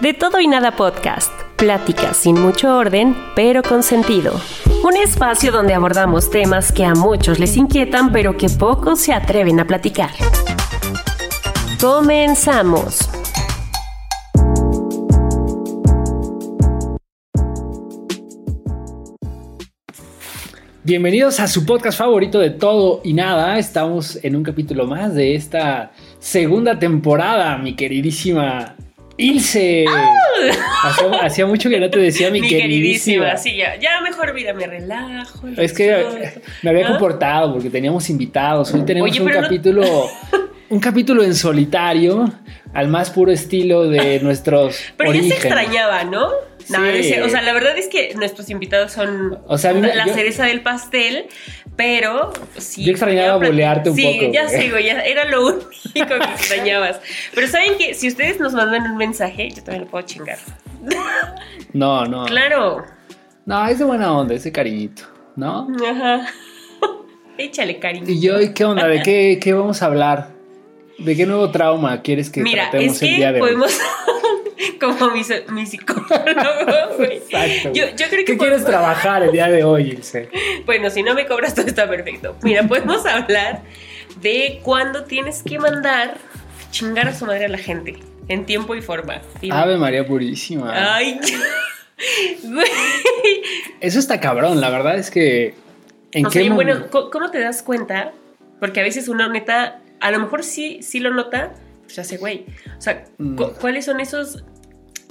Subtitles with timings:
[0.00, 1.32] De todo y nada podcast.
[1.56, 4.38] Pláticas sin mucho orden, pero con sentido.
[4.84, 9.58] Un espacio donde abordamos temas que a muchos les inquietan, pero que pocos se atreven
[9.58, 10.10] a platicar.
[11.80, 13.08] Comenzamos.
[20.84, 23.58] Bienvenidos a su podcast favorito de todo y nada.
[23.58, 28.76] Estamos en un capítulo más de esta segunda temporada, mi queridísima
[29.16, 29.84] Ilse.
[29.88, 30.14] ¡Ah!
[31.22, 33.36] Hacía, mucho que no te decía mi, queridísima.
[33.36, 35.48] Sí, ya, ya, mejor mira, me relajo.
[35.56, 36.04] Es que
[36.62, 38.72] me había comportado porque teníamos invitados.
[38.74, 39.82] Hoy tenemos un capítulo
[40.68, 42.32] un capítulo en solitario,
[42.72, 44.80] al más puro estilo de nuestros.
[44.96, 46.30] Pero ya se extrañaba, ¿no?
[46.68, 51.26] No, o sea, la verdad es que nuestros invitados son la cereza del pastel,
[51.76, 52.84] pero sí.
[52.84, 54.08] Yo extrañaba bolearte un poco.
[54.08, 57.00] Sí, ya sigo, ya era lo único que extrañabas.
[57.34, 60.38] Pero saben que si ustedes nos mandan un mensaje, yo también lo puedo chingar.
[61.72, 62.24] No, no.
[62.24, 62.86] Claro.
[63.44, 65.02] No, es de buena onda, ese cariñito,
[65.34, 65.68] ¿no?
[65.86, 66.26] Ajá.
[67.36, 68.06] Échale cariño.
[68.08, 68.86] Y yo, qué onda?
[68.88, 70.35] ¿De qué, qué vamos a hablar?
[70.98, 73.72] ¿De qué nuevo trauma quieres que tratemos el día de podemos...
[73.72, 74.16] hoy?
[74.80, 76.08] como mi, mi psicólogo,
[77.10, 77.72] Exacto.
[77.72, 80.28] Yo, yo, creo que ¿Qué quieres trabajar el día de hoy, Ilse?
[80.64, 82.36] Bueno, si no me cobras todo está perfecto.
[82.42, 83.62] Mira, podemos hablar
[84.20, 86.18] de cuándo tienes que mandar
[86.70, 87.96] chingar a su madre a la gente
[88.28, 89.20] en tiempo y forma.
[89.50, 90.72] Ave María Purísima.
[90.96, 91.20] Ay,
[93.80, 95.54] Eso está cabrón, la verdad es que.
[96.12, 98.12] ¿En qué bueno, ¿cómo te das cuenta?
[98.58, 102.46] Porque a veces una neta a lo mejor sí, sí lo nota, pues hace güey.
[102.78, 103.04] O sea.
[103.60, 104.44] ¿cuáles son esos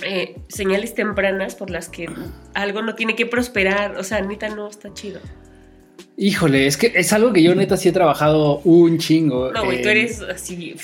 [0.04, 2.10] eh, señales tempranas por las que
[2.54, 3.98] algo no tiene que prosperar?
[3.98, 5.20] O sea, neta no está chido.
[6.18, 9.52] Híjole, es que es algo que yo neta sí he trabajado un chingo.
[9.52, 10.76] No, güey, tú eres así.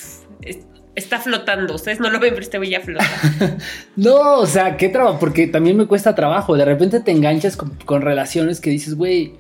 [0.96, 1.76] está flotando.
[1.76, 3.06] Ustedes no lo ven, pero este güey ya flota.
[3.96, 6.58] no, o sea, qué trabajo, porque también me cuesta trabajo.
[6.58, 9.34] De repente te enganchas con, con relaciones que dices, güey,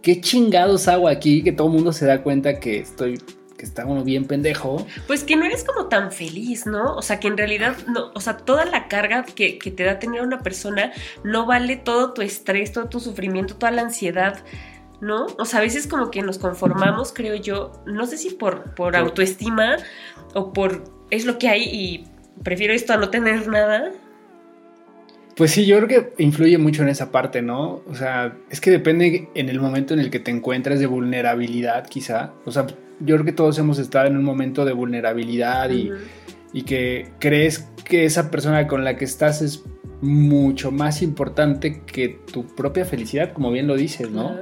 [0.00, 3.18] qué chingados hago aquí, que todo el mundo se da cuenta que estoy
[3.64, 4.86] está uno bien pendejo.
[5.06, 6.94] Pues que no eres como tan feliz, ¿no?
[6.94, 10.22] O sea, que en realidad, no, o sea, toda la carga que, te da tener
[10.22, 10.92] una persona
[11.24, 14.44] no vale todo tu estrés, todo tu sufrimiento, toda la ansiedad.
[15.00, 15.26] ¿No?
[15.38, 18.96] O sea, a veces como que nos conformamos, creo yo, no sé si por, por
[18.96, 19.76] autoestima
[20.34, 22.06] o por es lo que hay y
[22.42, 23.92] prefiero esto a no tener nada.
[25.36, 27.82] Pues sí, yo creo que influye mucho en esa parte, ¿no?
[27.88, 31.86] O sea, es que depende en el momento en el que te encuentras de vulnerabilidad,
[31.88, 32.32] quizá.
[32.44, 32.66] O sea,
[33.00, 35.90] yo creo que todos hemos estado en un momento de vulnerabilidad y,
[36.62, 39.64] que crees que esa persona con la que estás es
[40.00, 44.36] mucho más importante que tu propia felicidad, como bien lo dices, ¿no?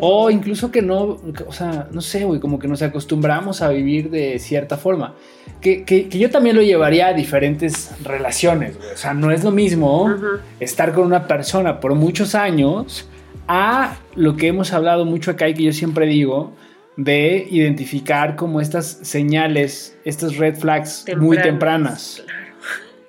[0.00, 4.10] o incluso que no, o sea, no sé, güey, como que nos acostumbramos a vivir
[4.10, 5.14] de cierta forma.
[5.60, 8.90] Que, yo también lo llevaría a diferentes relaciones, güey.
[8.92, 10.14] O sea, no es lo mismo
[10.60, 13.08] estar con una persona por muchos años
[13.46, 16.52] a lo que hemos hablado mucho acá y que yo siempre digo,
[16.98, 22.22] de identificar como estas señales, estas red flags muy tempranas.
[22.24, 22.48] Claro.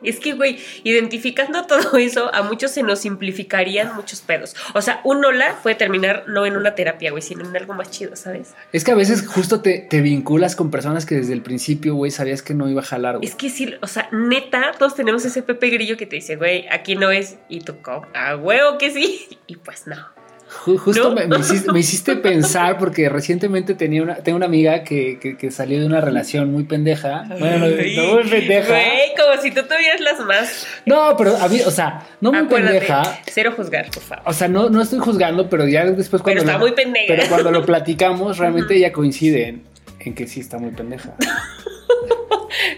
[0.04, 4.56] Es que, güey, identificando todo eso, a muchos se nos simplificarían muchos pedos.
[4.75, 7.90] O sea, un hola puede terminar no en una terapia, güey, sino en algo más
[7.90, 8.54] chido, ¿sabes?
[8.72, 12.12] Es que a veces justo te, te vinculas con personas que desde el principio, güey,
[12.12, 13.28] sabías que no iba a jalar, güey.
[13.28, 16.68] Es que sí, o sea, neta, todos tenemos ese Pepe Grillo que te dice, güey,
[16.69, 17.75] aquí no es, y tú,
[18.14, 20.19] a huevo que sí, y pues no.
[20.50, 26.01] Justo me, hiciste, pensar porque recientemente tenía una, tengo una amiga que, salió de una
[26.01, 27.24] relación muy pendeja.
[27.40, 28.68] Bueno, no, muy pendeja.
[28.68, 30.66] Güey, como si tú tuvieras las más.
[30.88, 33.22] No, pero a mí, o sea, no muy pendeja.
[33.28, 34.24] Cero juzgar, por favor.
[34.28, 36.42] O sea, no, no estoy juzgando, pero ya después cuando.
[36.42, 37.06] Pero está muy pendeja.
[37.07, 39.60] Pero cuando lo platicamos, realmente ella coincide
[40.00, 41.16] en, que sí está muy pendeja.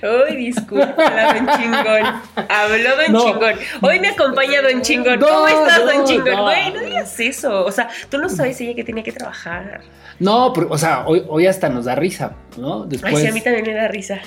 [0.03, 2.21] Uy, disculpa, don chingón.
[2.49, 3.55] Habló don chingón.
[3.81, 5.19] Hoy me acompaña don chingón.
[5.19, 6.41] ¿Cómo estás, don chingón?
[6.41, 7.65] Güey, no digas eso.
[7.65, 9.81] O sea, tú no sabes ella que tiene que trabajar.
[10.19, 12.85] No, pero, o sea, hoy, hoy hasta nos da risa, ¿no?
[12.85, 13.15] Después...
[13.15, 14.21] Ay, sí, a mí también me da risa.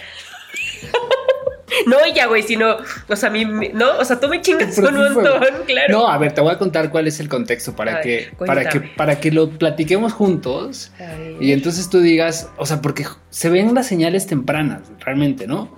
[1.87, 2.77] No ella, güey, sino,
[3.09, 5.99] o sea, mí, no, o sea, tú me chingas un montón, claro.
[5.99, 8.81] No, a ver, te voy a contar cuál es el contexto para que, para que,
[8.81, 10.93] para que lo platiquemos juntos
[11.41, 15.77] y entonces tú digas, o sea, porque se ven las señales tempranas, realmente, ¿no?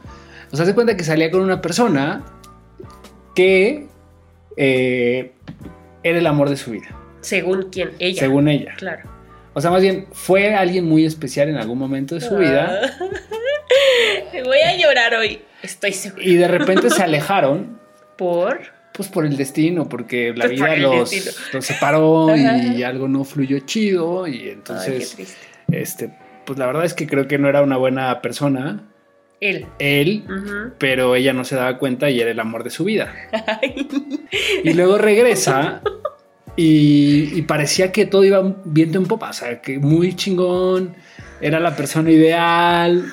[0.52, 2.24] O sea, se cuenta que salía con una persona
[3.34, 3.86] que
[4.56, 5.32] eh,
[6.02, 6.88] era el amor de su vida.
[7.20, 8.20] Según quién, ella.
[8.20, 8.74] Según ella.
[8.76, 9.02] Claro.
[9.52, 12.80] O sea, más bien, fue alguien muy especial en algún momento de su vida.
[14.44, 15.40] Voy a llorar hoy.
[15.66, 16.22] Estoy seguro.
[16.22, 17.80] Y de repente se alejaron.
[18.16, 18.60] ¿Por?
[18.92, 21.10] Pues por el destino, porque la pues vida los,
[21.60, 24.26] separó y algo no fluyó chido.
[24.26, 25.36] Y entonces,
[25.70, 26.16] este,
[26.46, 28.84] pues la verdad es que creo que no era una buena persona.
[29.40, 29.66] Él.
[29.78, 30.24] Él,
[30.78, 33.12] pero ella no se daba cuenta y era el amor de su vida.
[34.64, 35.82] Y luego regresa
[36.56, 40.96] y, y, parecía que todo iba viento en popa, o sea, que muy chingón,
[41.42, 43.04] era la persona ideal,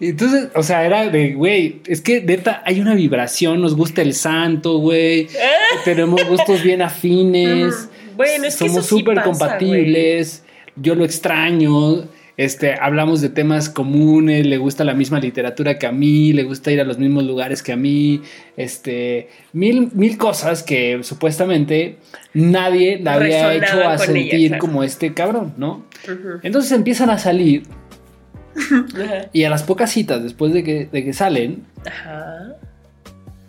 [0.00, 4.14] entonces, o sea, era de, güey, es que neta hay una vibración, nos gusta el
[4.14, 5.28] santo, güey.
[5.84, 7.88] tenemos gustos bien afines.
[8.16, 10.42] Bueno, es somos súper compatibles.
[10.74, 12.08] Yo lo extraño.
[12.38, 16.70] Este, hablamos de temas comunes, le gusta la misma literatura que a mí, le gusta
[16.70, 18.20] ir a los mismos lugares que a mí,
[18.58, 21.96] este, mil, mil cosas que supuestamente
[22.34, 25.86] nadie la había hecho a sentir como este cabrón, ¿no?
[26.42, 27.62] Entonces empiezan a salir
[29.32, 31.64] y a las pocas citas después de que, de que salen,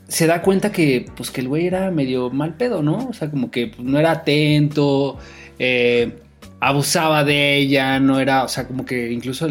[0.07, 3.07] se da cuenta que, pues, que el güey era medio mal pedo, ¿no?
[3.09, 5.17] O sea, como que pues, no era atento,
[5.59, 6.19] eh,
[6.59, 9.47] abusaba de ella, no era, o sea, como que incluso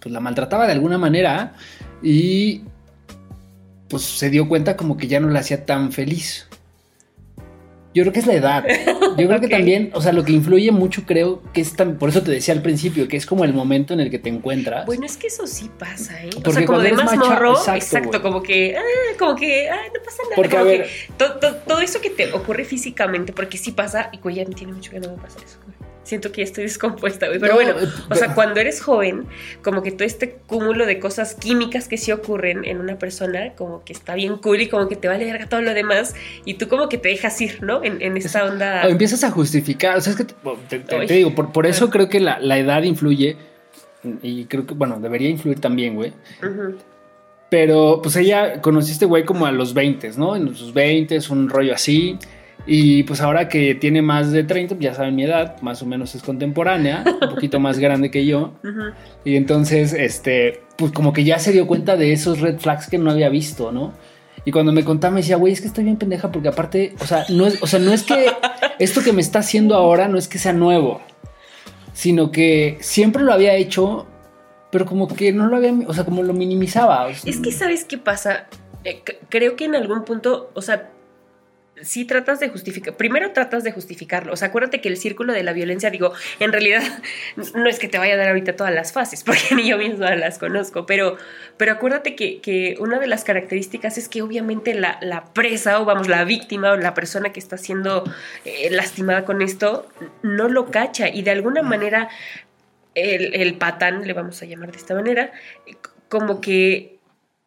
[0.00, 1.54] pues, la maltrataba de alguna manera
[2.02, 2.62] y
[3.88, 6.47] pues se dio cuenta como que ya no la hacía tan feliz.
[7.94, 8.64] Yo creo que es la edad.
[9.16, 12.10] Yo creo que también, o sea, lo que influye mucho creo que es tan, por
[12.10, 14.86] eso te decía al principio, que es como el momento en el que te encuentras.
[14.86, 16.30] Bueno, es que eso sí pasa, ¿eh?
[16.32, 20.02] Porque o sea, como de más morro, exacto, como que, ah, como que, ah, no
[20.04, 20.36] pasa nada.
[20.36, 24.72] Porque a ver, todo, eso que te ocurre físicamente, porque sí pasa, y ya tiene
[24.72, 25.58] mucho que no me pasa eso
[26.08, 27.38] siento que ya estoy descompuesta, güey.
[27.38, 29.26] Pero bueno, eh, o sea, cuando eres joven,
[29.62, 33.84] como que todo este cúmulo de cosas químicas que sí ocurren en una persona, como
[33.84, 36.14] que está bien cool y como que te vale verga todo lo demás,
[36.44, 37.84] y tú como que te dejas ir, ¿no?
[37.84, 38.82] En, en esta onda.
[38.86, 42.58] O empiezas a justificar, o sea, es que te, digo, por, eso creo que la,
[42.58, 43.36] edad influye,
[44.22, 46.12] y creo que, bueno, debería influir también, güey.
[47.50, 50.36] Pero pues ella conociste, güey como a los 20, ¿no?
[50.36, 52.18] En sus 20, un rollo así.
[52.70, 56.14] Y pues ahora que tiene más de 30, ya saben mi edad, más o menos
[56.14, 58.52] es contemporánea, un poquito más grande que yo.
[59.24, 62.98] Y entonces, este, pues como que ya se dio cuenta de esos red flags que
[62.98, 63.94] no había visto, ¿no?
[64.44, 67.06] Y cuando me contaba me decía, güey, es que estoy bien pendeja porque aparte, o
[67.06, 68.26] sea, no es, o sea, no es que
[68.78, 71.00] esto que me está haciendo ahora no es que sea nuevo,
[71.94, 74.06] sino que siempre lo había hecho,
[74.70, 77.08] pero como que no lo había, o sea, como lo minimizaba.
[77.08, 78.46] es que sabes qué pasa,
[78.84, 80.90] eh, creo que en algún punto, o sea,
[81.82, 85.42] sí tratas de justificar, primero tratas de justificarlo, o sea, acuérdate que el círculo de
[85.42, 86.82] la violencia, digo, en realidad
[87.54, 90.14] no es que te vaya a dar ahorita todas las fases, porque ni yo misma
[90.14, 91.16] las conozco, pero,
[91.56, 96.24] pero acuérdate que, una de las características es que obviamente la, presa, o vamos, la
[96.24, 98.04] víctima, o la persona que está siendo
[98.44, 99.88] eh, lastimada con esto,
[100.22, 101.08] no lo cacha.
[101.08, 102.08] Y de alguna manera
[102.94, 105.32] el, el patán, le vamos a llamar de esta manera,
[106.08, 106.98] como que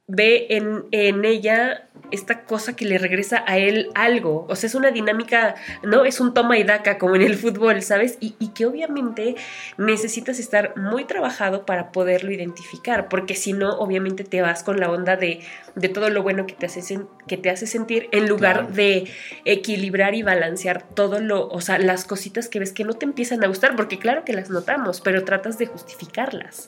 [0.08, 4.46] ve en, en, ella esta cosa que le regresa a él algo.
[4.50, 6.06] O sea, es una dinámica, ¿no?
[6.06, 8.18] Es un toma y daca como en el fútbol, ¿sabes?
[8.20, 9.36] Y, que obviamente
[9.78, 14.92] necesitas estar muy trabajado para poderlo identificar, porque si no, obviamente te vas con la
[14.92, 15.40] onda de,
[15.76, 19.10] de todo lo bueno que te hace, que te hace sentir en lugar de
[19.46, 23.44] equilibrar y balancear todo lo, o sea, las cositas que ves que no te empiezan
[23.44, 26.68] a gustar, porque claro que las notamos, pero tratas de justificarlas,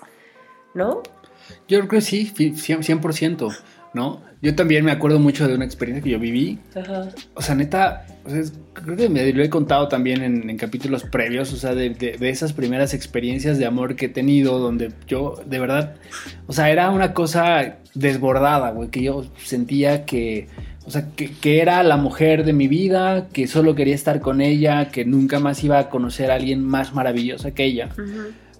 [0.74, 1.04] ¿no?
[1.68, 3.58] Yo creo que sí, 100%,
[3.94, 4.22] ¿no?
[4.42, 6.60] Yo también me acuerdo mucho de una experiencia que yo viví.
[6.76, 7.10] Ajá.
[7.34, 8.06] O sea, neta,
[8.74, 12.54] creo que me lo he contado también en, capítulos previos, o sea, de, de, esas
[12.54, 15.96] primeras experiencias de amor que he tenido, donde yo, de verdad,
[16.48, 20.48] o sea, era una cosa desbordada, güey, que yo sentía que,
[20.86, 24.42] o sea, que, que, era la mujer de mi vida, que solo quería estar con
[24.42, 27.90] ella, que nunca más iba a conocer a alguien más maravillosa que ella.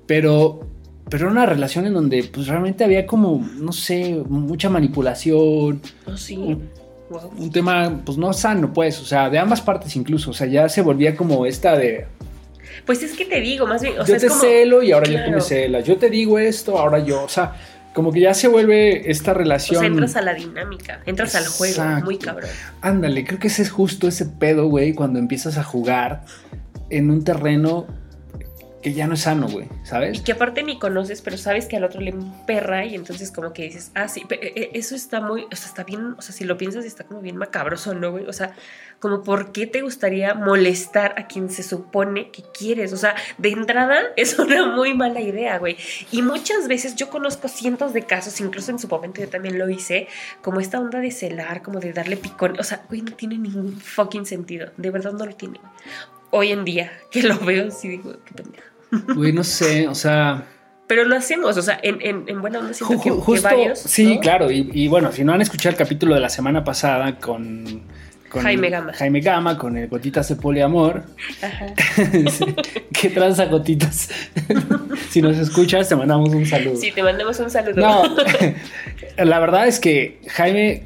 [0.06, 0.68] Pero
[1.10, 5.82] pero era una relación en donde pues realmente había como, no sé, mucha manipulación.
[6.06, 6.58] Oh, sí.
[7.38, 10.68] Un, tema, pues no sano, pues, o sea, de ambas partes incluso, o sea, ya
[10.68, 12.08] se volvía como esta de...
[12.88, 15.32] Pues es que te digo, más bien, o yo te celo y ahora yo tú
[15.32, 17.54] me celas, yo te digo esto, ahora yo, o sea,
[17.94, 19.78] como que ya se vuelve esta relación.
[19.78, 22.50] O sea, entras a la dinámica, entras al juego, muy cabrón.
[22.82, 26.24] Ándale, creo que ese es justo ese pedo, güey, cuando empiezas a jugar
[26.90, 27.86] en un terreno
[28.84, 30.20] que ya no es sano, güey, ¿sabes?
[30.20, 32.14] Y que aparte ni conoces, pero sabes que al otro le
[32.46, 35.68] perra y entonces como que dices, ah, sí, eh, eh, eso está muy, o sea,
[35.68, 38.28] está bien, o sea, si lo piensas está como bien macabroso, ¿no, güey?
[38.28, 38.54] O sea,
[39.00, 43.50] como por qué te gustaría molestar a quien se supone que quieres, o sea, de
[43.50, 45.78] entrada es una muy mala idea, güey.
[46.12, 49.70] Y muchas veces yo conozco cientos de casos, incluso en su momento yo también lo
[49.70, 50.10] hice,
[50.42, 53.80] como esta onda de celar, como de darle picón, o sea, güey, no tiene ningún
[53.80, 55.62] fucking sentido, de verdad no lo tiene.
[56.32, 58.73] Hoy en día, que lo veo, sí digo, qué pendeja.
[59.16, 60.44] Güey, no sé, o sea.
[60.88, 63.80] Pero lo hacemos, o sea, en, en, en buena onda siento que, varios.
[63.80, 67.82] Sí, claro, y, bueno, si no han escuchado el capítulo de la semana pasada con.
[68.30, 68.94] Jaime Gama.
[68.94, 71.04] Jaime Gama, con el Gotitas de Poliamor.
[71.42, 71.68] Ajá.
[73.00, 74.10] ¿Qué tranza, Gotitas?
[75.12, 76.76] si nos escuchas, te mandamos un saludo.
[76.76, 77.80] Sí, te mandamos un saludo.
[77.80, 78.04] No,
[79.24, 80.84] la verdad es que Jaime,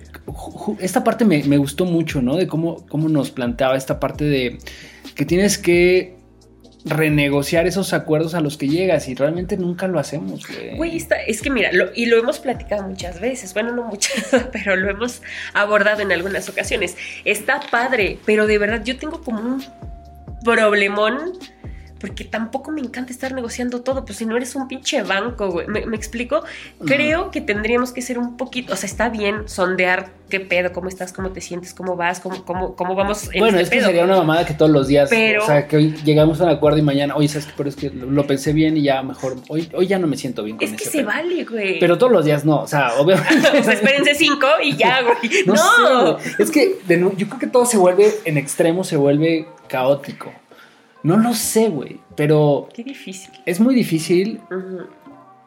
[0.80, 2.36] esta parte me, me gustó mucho, ¿no?
[2.36, 4.58] De cómo, cómo nos planteaba esta parte de
[5.16, 6.17] que tienes que
[6.88, 11.06] renegociar esos acuerdos a los que llegas y realmente nunca lo hacemos, güey.
[11.28, 15.22] es que mira, y lo hemos platicado muchas veces, bueno, no muchas, pero lo hemos
[15.54, 16.96] abordado en algunas ocasiones.
[17.26, 19.64] Está padre, pero de verdad yo tengo como un
[20.44, 21.34] problemón
[22.00, 25.68] porque tampoco me encanta estar negociando todo, pues si no eres un pinche banco, güey.
[25.68, 26.44] ¿Me, explico?
[26.86, 30.90] Creo que tendríamos que ser un poquito, o sea, está bien sondear qué pedo, cómo
[30.90, 33.30] estás, cómo te sientes, cómo vas, cómo, cómo, cómo vamos.
[33.34, 35.78] En bueno, este es que sería una mamada que todos los días, o sea, que
[35.78, 38.54] hoy llegamos a un acuerdo y mañana, oye, sabes que, pero es que lo pensé
[38.54, 40.58] bien y ya mejor, hoy, hoy ya no me siento bien.
[40.58, 41.80] Con es que se vale, güey.
[41.80, 43.36] Pero todos los días no, o sea, obviamente.
[43.60, 45.46] o sea, espérense cinco y ya, güey.
[45.46, 50.32] No, es que yo creo que todo se vuelve en extremo, se vuelve caótico.
[51.08, 52.68] No lo sé, güey, pero...
[52.74, 53.32] Qué difícil.
[53.46, 54.42] Es muy difícil.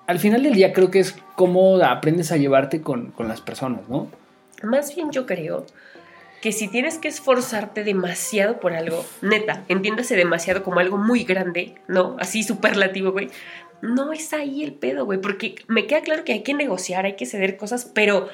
[0.06, 4.10] Al final del día creo que es cómo aprendes a llevarte con, las personas, ¿no?
[4.62, 5.66] Más bien yo creo
[6.40, 11.74] que si tienes que esforzarte demasiado por algo, neta, entiéndase demasiado como algo muy grande,
[11.88, 12.16] ¿no?
[12.18, 13.28] Así superlativo, güey.
[13.82, 17.16] No es ahí el pedo, güey, porque me queda claro que hay que negociar, hay
[17.16, 18.30] que ceder cosas, pero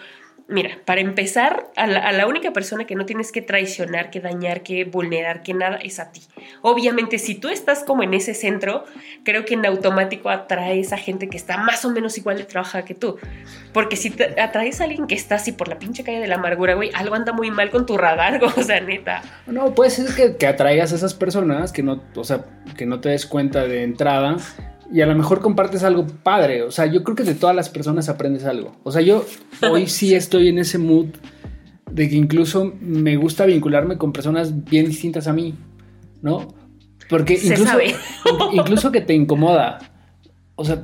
[0.49, 4.85] Mira, para empezar, a la, única persona que no tienes que traicionar, que dañar, que
[4.85, 6.21] vulnerar, que nada es a ti.
[6.63, 8.85] Obviamente, si tú estás como en ese centro,
[9.25, 12.85] creo que en automático atraes a gente que está más o menos igual de trabajada
[12.85, 13.19] que tú.
[13.73, 16.75] Porque si atraes a alguien que está así por la pinche calle de la amargura,
[16.75, 19.23] güey, algo anda muy mal con tu radar, o sea, neta.
[19.49, 22.45] No, puede ser que, que atraigas a esas personas que no, o sea,
[22.77, 24.37] que no te des cuenta de entrada
[24.93, 26.63] y a lo mejor compartes algo padre.
[26.63, 28.77] O sea, yo creo que de todas las personas aprendes algo.
[28.83, 29.25] O sea, yo
[29.71, 31.09] hoy sí estoy en ese mood
[31.91, 35.55] de que incluso me gusta vincularme con personas bien distintas a mí,
[36.23, 36.55] ¿no?
[37.09, 37.79] Porque incluso,
[38.53, 39.79] incluso que te incomoda.
[40.57, 40.83] O sea,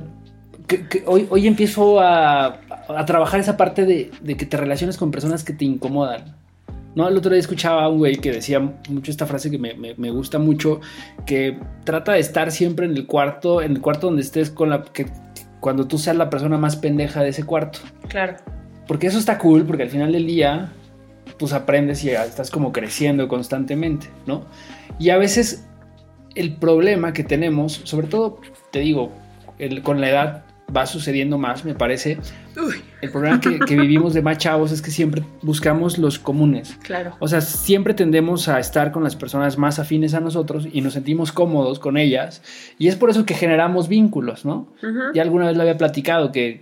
[0.67, 5.11] que, hoy, hoy empiezo a, a trabajar esa parte de, de que te relaciones con
[5.11, 6.42] personas que te incomodan.
[6.95, 10.11] No, el otro día escuchaba a un güey que decía mucho esta frase que me,
[10.11, 10.79] gusta mucho,
[11.25, 14.83] que trata de estar siempre en el cuarto, en el cuarto donde estés con la
[14.83, 15.07] que
[15.59, 17.79] cuando tú seas la persona más pendeja de ese cuarto.
[18.09, 18.35] Claro.
[18.87, 20.71] Porque eso está cool, porque al final del día,
[21.39, 24.45] pues aprendes y estás como creciendo constantemente, ¿no?
[24.99, 25.65] Y a veces
[26.35, 28.39] el problema que tenemos, sobre todo,
[28.71, 29.11] te digo,
[29.83, 30.43] con la edad
[30.75, 32.17] va sucediendo más, me parece.
[33.01, 36.77] El problema que, vivimos de más chavos es que siempre buscamos los comunes.
[36.83, 37.15] Claro.
[37.19, 40.93] O sea, siempre tendemos a estar con las personas más afines a nosotros y nos
[40.93, 42.41] sentimos cómodos con ellas.
[42.77, 44.67] Y es por eso que generamos vínculos, ¿no?
[45.13, 46.61] Y alguna vez lo había platicado, que,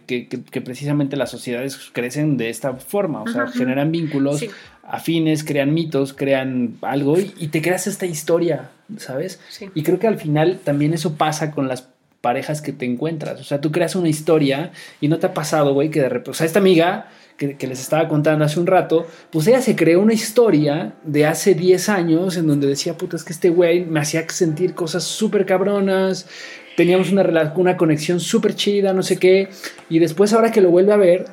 [0.64, 3.22] precisamente las sociedades crecen de esta forma.
[3.22, 4.44] O sea, generan vínculos
[4.84, 9.40] afines, crean mitos, crean algo y, y, te creas esta historia, ¿sabes?
[9.48, 9.70] Sí.
[9.74, 11.91] Y creo que al final también eso pasa con las
[12.22, 13.40] parejas que te encuentras.
[13.42, 16.32] O sea, tú creas una historia y no te ha pasado, güey, que de repente,
[16.32, 20.00] o sea, esta amiga que, les estaba contando hace un rato, pues ella se creó
[20.00, 24.00] una historia de hace 10 años en donde decía, puta, es que este güey me
[24.00, 26.28] hacía sentir cosas súper cabronas,
[26.78, 29.50] teníamos una, una conexión súper chida, no sé qué,
[29.90, 31.25] y después ahora que lo vuelve a ver,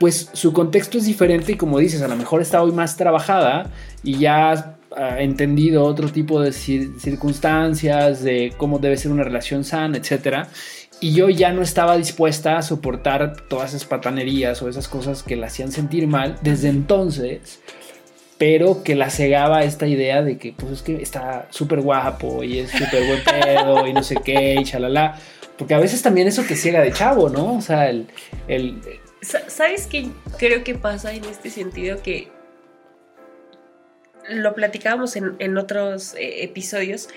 [0.00, 3.70] pues su contexto es diferente y como dices, a lo mejor está hoy más trabajada
[4.02, 4.75] y ya
[5.18, 10.46] entendido otro tipo de circunstancias, de cómo debe ser una relación sana, etc.
[11.00, 15.36] Y yo ya no estaba dispuesta a soportar todas esas patanerías o esas cosas que
[15.36, 17.60] la hacían sentir mal desde entonces,
[18.38, 22.60] pero que la cegaba esta idea de que pues es que está súper guapo y
[22.60, 25.18] es súper buen pedo y no sé qué y chalala.
[25.58, 27.56] Porque a veces también eso que ciega de chavo, ¿no?
[27.56, 28.06] O sea, el...
[28.48, 28.80] el
[29.22, 32.00] ¿Sabes qué creo que pasa en este sentido?
[32.02, 32.28] Que
[34.28, 37.08] lo platicábamos en, otros eh, episodios,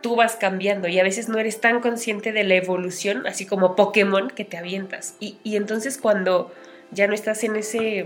[0.00, 3.74] tú vas cambiando y a veces no eres tan consciente de la evolución, así como
[3.76, 5.16] Pokémon, que te avientas.
[5.20, 6.52] Y, y entonces cuando
[6.90, 8.04] ya no estás en ese,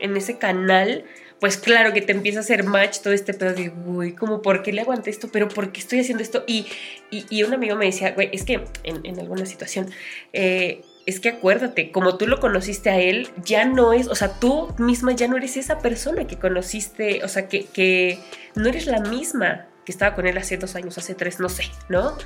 [0.00, 1.04] en ese canal,
[1.40, 4.62] pues claro que te empieza a hacer match todo este pedo de, uy, como, ¿por
[4.62, 5.28] qué le aguanté esto?
[5.32, 6.44] Pero ¿por qué estoy haciendo esto?
[6.46, 6.66] Y,
[7.10, 9.90] y, un amigo me decía, güey, es que en, en alguna situación,
[10.32, 14.38] eh, es que acuérdate, como tú lo conociste a él, ya no es, o sea,
[14.40, 18.18] tú misma ya no eres esa persona que conociste, o sea, que, que
[18.54, 21.64] no eres la misma que estaba con él hace dos años, hace tres, no sé,
[21.88, 22.16] ¿no?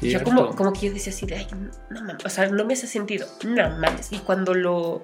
[0.00, 1.48] yo como, como que yo decía así de, ay,
[1.90, 4.12] no mames, o sea, no me hace sentido, no mames.
[4.12, 5.02] Y cuando lo,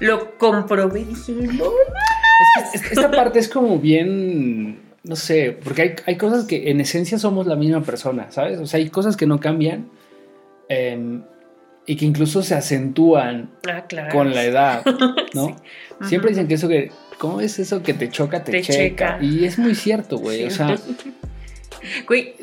[0.00, 1.70] lo comprobé, dije, no
[2.72, 6.80] es que esta parte es como bien, no sé, porque hay, hay, cosas que en
[6.80, 8.58] esencia somos la misma persona, ¿sabes?
[8.58, 9.88] O sea, hay cosas que no cambian.
[10.68, 11.20] Eh,
[11.86, 14.84] y que incluso se acentúan ah, con la edad,
[15.34, 15.56] ¿no?
[16.08, 19.18] Siempre dicen que eso que, ¿cómo es eso que te choca, te, checa?
[19.20, 20.76] Y es muy cierto, güey, o sea...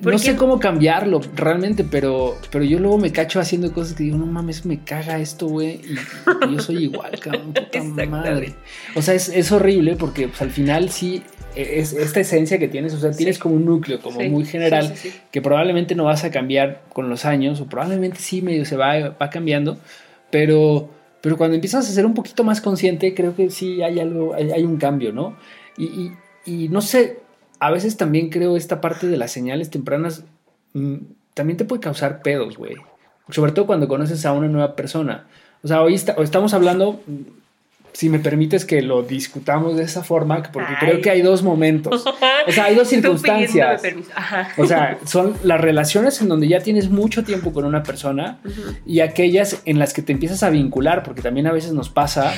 [0.03, 4.17] no sé cómo cambiarlo realmente, pero, pero yo luego me cacho haciendo cosas que digo,
[4.17, 5.81] no mames, me caga esto, güey.
[5.83, 8.53] Y, yo soy igual, cabrón, puta madre.
[8.95, 11.23] O sea, es, es horrible porque pues, al final sí
[11.55, 14.93] es esta esencia que tienes, o sea, tienes como un núcleo como muy general
[15.31, 19.09] que probablemente no vas a cambiar con los años o probablemente sí medio se va,
[19.09, 19.77] va cambiando,
[20.29, 20.89] pero,
[21.21, 24.63] pero cuando empiezas a ser un poquito más consciente creo que sí hay algo, hay,
[24.63, 25.35] un cambio, ¿no?
[25.77, 26.11] Y,
[26.45, 27.19] y, no sé,
[27.59, 30.23] a veces también creo esta parte de las señales tempranas
[30.73, 30.97] mm,
[31.33, 32.75] también te puede causar pedos, güey.
[33.29, 35.27] Sobre todo cuando conoces a una nueva persona.
[35.63, 37.01] O sea, hoy estamos hablando
[37.93, 42.05] si me permites que lo discutamos de esa forma, porque creo que hay dos momentos.
[42.47, 43.81] O sea, hay dos circunstancias.
[44.57, 48.39] O sea, son las relaciones en donde ya tienes mucho tiempo con una persona
[48.85, 52.33] y aquellas en las que te empiezas a vincular, porque también a veces nos pasa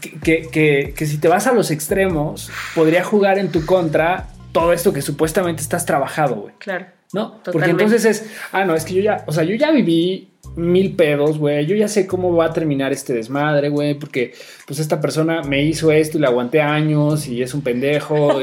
[0.00, 4.72] que, que, que, si te vas a los extremos, podría jugar en tu contra todo
[4.72, 6.54] esto que supuestamente estás trabajado, güey.
[6.58, 6.86] Claro.
[7.12, 7.40] ¿No?
[7.44, 10.96] Porque entonces es, ah, no, es que yo ya, o sea, yo ya viví mil
[10.96, 11.66] pedos, güey.
[11.66, 14.32] Yo ya sé cómo va a terminar este desmadre, güey, porque
[14.66, 18.40] pues esta persona me hizo esto y le aguanté años y es un pendejo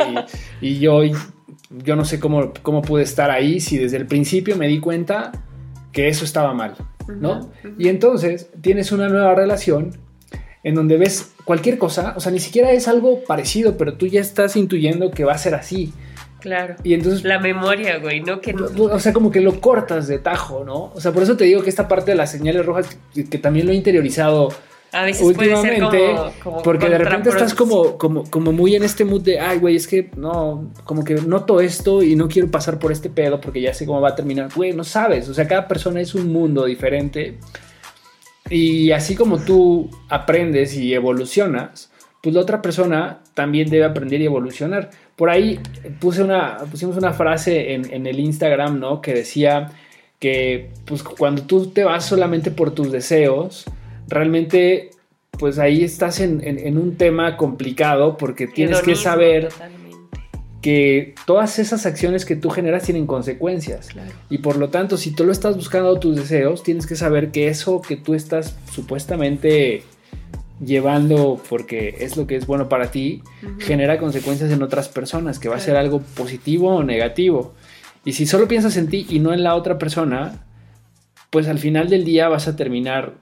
[0.61, 1.01] y, yo,
[1.69, 5.31] yo no sé cómo, cómo pude estar ahí si desde el principio me di cuenta
[5.91, 6.75] que eso estaba mal,
[7.07, 7.51] ¿no?
[7.77, 9.97] Y entonces tienes una nueva relación
[10.63, 14.21] en donde ves cualquier cosa, o sea, ni siquiera es algo parecido, pero tú ya
[14.21, 15.93] estás intuyendo que va a ser así.
[16.43, 16.75] Claro.
[16.83, 17.23] Y entonces.
[17.23, 18.41] La memoria, güey, ¿no?
[18.41, 20.91] Que O sea, como que lo cortas de tajo, ¿no?
[20.93, 23.65] O sea, por eso te digo que esta parte de las señales rojas, que, también
[23.65, 24.49] lo he interiorizado.
[24.91, 28.83] A veces últimamente, puede ser como, porque de repente estás como, como, como muy en
[28.83, 32.51] este mood de, ay, güey, es que no, como que noto esto y no quiero
[32.51, 34.49] pasar por este pedo porque ya sé cómo va a terminar.
[34.53, 37.39] Güey, no sabes, o sea, cada persona es un mundo diferente.
[38.49, 41.89] Y así como tú aprendes y evolucionas,
[42.23, 44.91] pues la otra persona también debe aprender y evolucionar.
[45.17, 45.59] Por ahí
[45.99, 49.01] puse una, pusimos una frase en, el Instagram, ¿no?
[49.01, 49.71] Que decía
[50.19, 53.65] que pues cuando tú te vas solamente por tus deseos,
[54.07, 54.91] realmente
[55.37, 59.49] pues ahí estás en, un tema complicado porque tienes que saber
[60.61, 63.89] que todas esas acciones que tú generas tienen consecuencias.
[64.29, 67.49] Y por lo tanto, si tú lo estás buscando tus deseos, tienes que saber que
[67.49, 69.83] eso que tú estás supuestamente
[70.65, 73.23] llevando porque es lo que es bueno para ti,
[73.59, 77.53] genera consecuencias en otras personas, que va a ser algo positivo o negativo.
[78.05, 80.45] Y si solo piensas en ti y no en la otra persona,
[81.29, 83.13] pues al final del día vas a terminar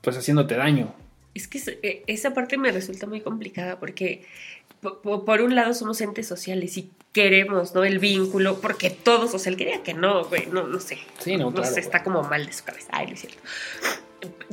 [0.00, 0.94] pues haciéndote daño.
[1.34, 4.24] Es que e, esa parte me resulta muy complicada porque
[5.02, 7.84] por un lado somos entes sociales y queremos, ¿no?
[7.84, 10.98] El vínculo, porque todos, o sea, él quería que no, güey, no, no sé.
[11.18, 12.88] Sí, no, no sé, está como mal de su cabeza.
[12.92, 13.40] Ay, no es cierto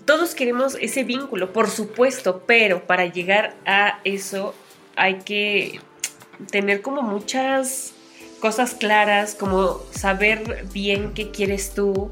[0.06, 4.54] todos queremos ese vínculo, por supuesto, pero para llegar a eso
[4.96, 5.80] hay que
[6.52, 7.94] tener como muchas
[8.40, 12.12] cosas claras, como saber bien qué quieres tú,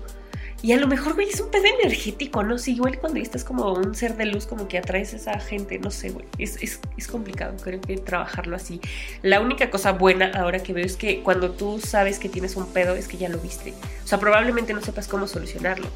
[0.66, 2.58] y a lo mejor, güey, es un pedo energético, ¿no?
[2.58, 5.78] Sí, igual cuando estás como un ser de luz, como que atraes a esa gente,
[5.78, 6.26] no sé, güey.
[6.40, 6.58] Es,
[6.98, 8.82] es, complicado, creo que trabajarlo así.
[9.22, 12.66] La única cosa buena ahora que veo es que cuando tú sabes que tienes un
[12.74, 13.76] pedo, es que ya lo viste.
[14.04, 15.88] O sea, probablemente no sepas cómo solucionarlo.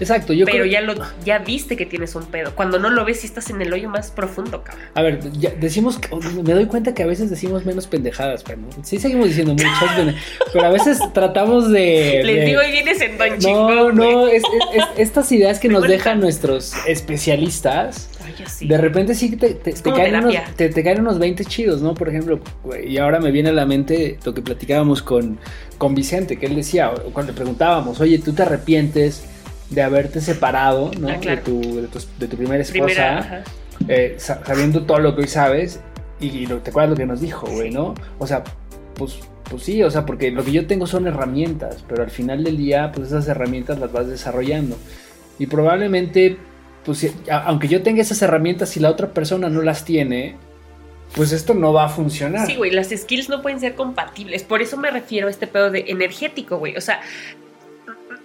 [0.00, 2.54] Exacto, yo Pero ya, lo, ya viste que tienes un pedo.
[2.54, 4.84] Cuando no lo ves, sí estás en el hoyo más profundo, cabrón.
[4.94, 5.98] A ver, ya decimos,
[6.42, 10.14] me doy cuenta que a veces decimos menos pendejadas, pero sí seguimos diciendo muchas,
[10.52, 12.22] pero a veces tratamos de...
[12.24, 14.28] Les digo, y vienes en don No, no,
[14.96, 18.08] estas ideas que nos dejan nuestros especialistas,
[18.60, 21.94] de repente sí te, te, caen unos, te, caen unos, 20 chidos, ¿no?
[21.94, 22.40] Por ejemplo,
[22.86, 25.38] y ahora me viene a la mente lo que platicábamos con,
[25.78, 29.24] con Vicente, que él decía, cuando le preguntábamos, oye, ¿tú te arrepientes
[29.70, 31.08] de haberte separado, ¿no?
[31.08, 31.60] Ah, de, tu,
[32.18, 33.44] de, tu, primera esposa,
[33.86, 35.80] eh, sabiendo todo lo que hoy sabes?
[36.20, 37.94] Y, lo, te acuerdas lo que nos dijo, güey, ¿no?
[38.18, 38.42] O sea,
[38.94, 42.44] pues pues sí, o sea, porque lo que yo tengo son herramientas, pero al final
[42.44, 44.76] del día, pues esas herramientas las vas desarrollando.
[45.38, 46.36] Y probablemente,
[46.84, 50.36] pues aunque yo tenga esas herramientas, si la otra persona no las tiene,
[51.14, 52.46] pues esto no va a funcionar.
[52.46, 54.42] Sí, güey, las skills no pueden ser compatibles.
[54.42, 56.76] Por eso me refiero a este pedo de energético, güey.
[56.76, 57.00] O sea,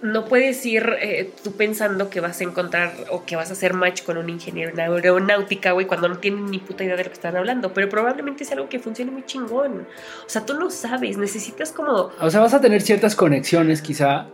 [0.02, 3.74] no puedes ir eh, tú pensando que vas a encontrar o que vas a hacer
[3.74, 7.10] match con un ingeniero en aeronáutica, güey, cuando no tienen ni puta idea de lo
[7.10, 7.72] que están hablando.
[7.72, 9.86] Pero probablemente es algo que funcione muy chingón.
[10.26, 12.10] O sea, tú no sabes, necesitas como.
[12.20, 14.26] O sea, vas a tener ciertas conexiones, quizá,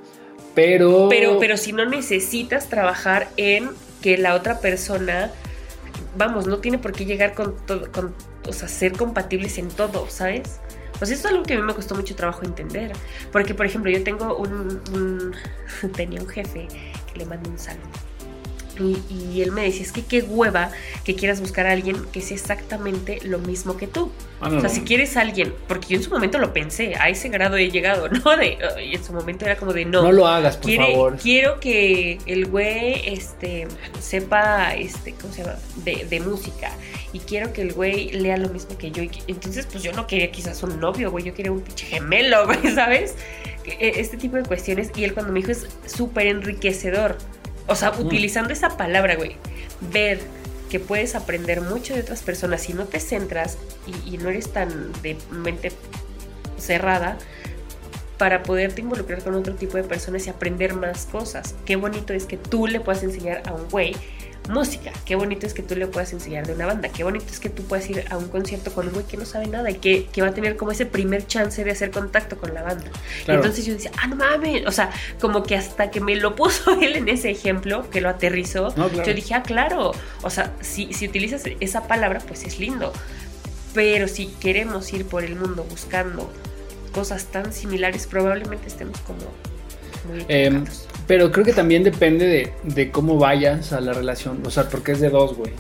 [0.55, 1.09] pero.
[1.09, 3.71] Pero, pero si no necesitas trabajar en
[4.03, 5.31] que la otra persona.
[6.17, 7.91] Vamos, no tiene por qué llegar con todo.
[7.93, 8.15] Con,
[8.49, 10.61] o sea, ser compatibles en todo, ¿sabes?
[11.01, 12.93] Pues eso es algo que a mí me costó mucho trabajo entender.
[13.33, 15.33] Porque, por ejemplo, yo tengo un,
[15.97, 16.69] tenía un jefe
[17.11, 18.10] que le mandó un saludo.
[18.81, 20.71] Y, él me decía, es que qué hueva
[21.05, 24.11] que quieras buscar a alguien que sea exactamente lo mismo que tú.
[24.41, 27.09] Ah, o sea, si quieres a alguien, porque yo en su momento lo pensé, a
[27.11, 28.37] ese grado he llegado, ¿no?
[28.37, 30.03] De, y en su momento era como de, no.
[30.03, 31.17] No lo hagas, por favor.
[31.17, 33.69] Quiero que el güey este,
[34.01, 35.59] sepa, este, ¿cómo se llama?
[35.85, 36.71] De, de música
[37.13, 39.03] y quiero que el güey lea lo mismo que yo.
[39.27, 42.75] Entonces, pues yo no quería quizás un novio, güey, yo quería un pinche gemelo, güey,
[42.75, 43.17] ¿sabes?
[43.65, 44.91] E, este tipo de cuestiones.
[44.95, 47.17] Y él cuando me dijo es súper enriquecedor.
[47.71, 49.37] O sea, utilizando esa palabra, güey,
[49.93, 50.21] ver
[50.69, 54.53] que puedes aprender mucho de otras personas si no te centras y, y no eres
[54.53, 55.71] tan de mente
[56.59, 57.17] cerrada
[58.19, 61.55] para poderte involucrar con otro tipo de personas y aprender más cosas.
[61.65, 63.95] Qué bonito es que tú le puedas enseñar a un güey
[64.49, 64.93] música.
[65.05, 66.89] Qué bonito es que tú le puedas enseñar de una banda.
[66.89, 69.25] Qué bonito es que tú puedas ir a un concierto con un güey que no
[69.25, 72.55] sabe nada y que, va a tener como ese primer chance de hacer contacto con
[72.55, 72.91] la banda.
[73.27, 74.67] entonces yo decía, ah, no mames.
[74.67, 78.09] O sea, como que hasta que me lo puso él en ese ejemplo, que lo
[78.09, 79.93] aterrizó, yo dije, ah, claro.
[80.23, 82.93] O sea, si, si utilizas esa palabra, pues es lindo.
[83.75, 86.31] Pero si queremos ir por el mundo buscando
[86.93, 89.21] cosas tan similares, probablemente estemos como
[90.29, 90.63] eh,
[91.07, 94.43] pero creo que también depende de, de, cómo vayas a la relación.
[94.47, 95.53] O sea, porque es de dos, güey.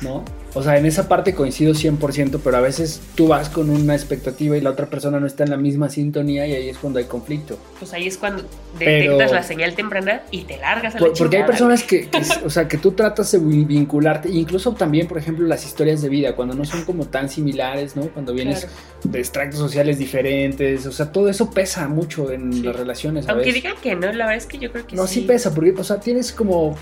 [0.00, 0.24] ¿No?
[0.54, 4.56] O sea, en esa parte coincido 100%, pero a veces tú vas con una expectativa
[4.56, 7.06] y la otra persona no está en la misma sintonía y ahí es cuando hay
[7.06, 7.58] conflicto.
[7.78, 8.44] Pues ahí es cuando
[8.78, 12.08] detectas la señal temprana y te largas a la Porque hay personas que,
[12.44, 16.36] o sea, que tú tratas de vincularte, incluso también, por ejemplo, las historias de vida,
[16.36, 18.08] cuando no son como tan similares, ¿no?
[18.08, 18.68] Cuando vienes
[19.04, 23.26] de extractos sociales diferentes, o sea, todo eso pesa mucho en las relaciones.
[23.28, 25.20] Aunque digan que no, la verdad es que yo creo que no, sí.
[25.20, 26.76] No, sí pesa, porque, o sea, tienes como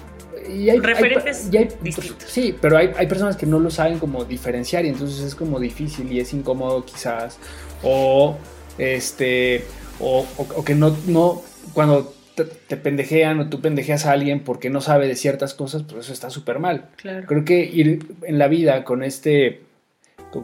[0.49, 2.25] y hay, referentes distintos.
[2.27, 5.61] Sí, pero hay, hay, personas que no lo saben como diferenciar y entonces es como
[5.61, 7.39] difícil y es incómodo quizás.
[7.83, 8.37] O
[8.79, 9.65] este.
[10.01, 11.43] O, o, que no, no.
[11.75, 15.83] Cuando te, te, pendejean o tú pendejeas a alguien porque no sabe de ciertas cosas,
[15.83, 16.89] pues eso está súper mal.
[16.97, 17.27] Claro.
[17.27, 19.61] Creo que ir en la vida con este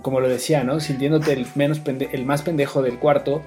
[0.03, 0.81] como lo decía, ¿no?
[0.81, 3.42] Sintiéndote el, menos el más pendejo del cuarto,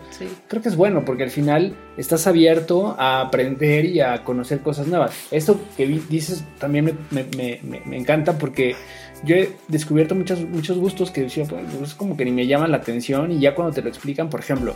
[0.47, 4.87] creo que es bueno porque al final estás abierto a aprender y a conocer cosas
[4.87, 5.11] nuevas.
[5.31, 8.75] Esto que dices también me, encanta porque
[9.23, 12.71] yo he descubierto muchos, muchos gustos que decía, pues es como que ni me llaman
[12.71, 14.75] la atención y ya cuando te lo explican, por ejemplo,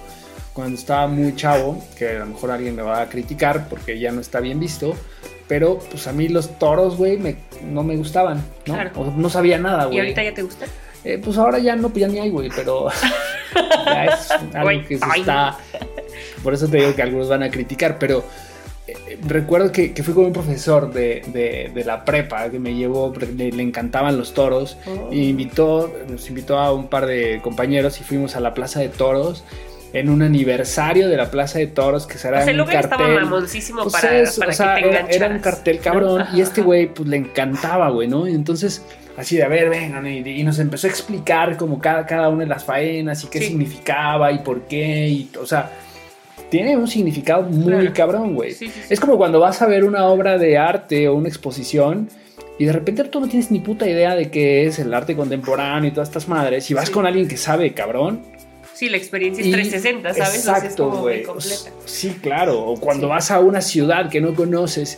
[0.52, 4.12] cuando estaba muy chavo, que a lo mejor alguien me va a criticar porque ya
[4.12, 4.96] no está bien visto,
[5.48, 7.20] pero pues a mí los toros, güey,
[7.64, 8.76] no me gustaban, ¿no?
[8.96, 9.98] O no sabía nada, güey.
[9.98, 10.70] ¿Y ahorita ya te gustan?
[11.04, 12.90] Eh, pues ahora ya no, pues ya ni hay, güey, pero
[13.86, 15.58] ya es algo que se está.
[16.42, 18.24] Por eso te digo que algunos van a criticar, pero
[18.88, 24.18] eh, recuerdo que, fui con un profesor de, la prepa que me llevó, le, encantaban
[24.18, 25.10] los toros, oh.
[25.12, 28.90] y invitó, nos invitó a un par de compañeros y fuimos a la Plaza de
[28.90, 29.44] Toros
[29.94, 32.80] en un aniversario de la Plaza de Toros que será un cartel.
[32.80, 37.08] Estaba mamoncísimo pues para, para o sea, era, un cartel cabrón y este güey pues
[37.08, 38.28] le encantaba, güey, ¿no?
[38.28, 38.84] Y entonces
[39.16, 42.50] así de, a ver, vengan, y, nos empezó a explicar como cada, cada una de
[42.50, 45.72] las faenas y qué significaba y por qué, y, o sea,
[46.50, 48.56] tiene un significado muy cabrón, güey.
[48.90, 52.10] es como cuando vas a ver una obra de arte o una exposición
[52.60, 55.90] y de repente tú no tienes ni puta idea de qué es el arte contemporáneo
[55.90, 58.22] y todas estas madres, y vas con alguien que sabe, cabrón.
[58.74, 60.36] Sí, la experiencia es 360, ¿sabes?
[60.36, 61.26] Exacto, güey.
[61.86, 62.60] Sí, claro.
[62.60, 64.98] O cuando vas a una ciudad que no conoces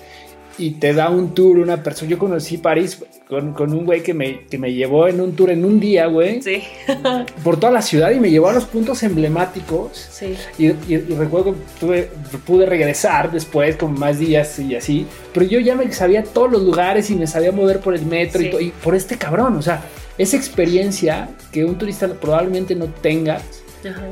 [0.58, 2.10] y te da un tour una persona.
[2.10, 5.50] Yo conocí París con, con un güey que me, que me llevó en un tour
[5.50, 6.42] en un día, güey.
[6.42, 6.64] Sí.
[7.44, 10.08] por toda la ciudad y me llevó a los puntos emblemáticos.
[10.12, 10.36] Sí.
[10.58, 12.10] Y, recuerdo que tuve,
[12.46, 15.06] pude regresar después con más días y así.
[15.34, 18.42] Pero yo ya me sabía todos los lugares y me sabía mover por el metro
[18.42, 19.58] y, y por este cabrón.
[19.58, 19.84] O sea,
[20.18, 23.42] esa experiencia que un turista probablemente no tenga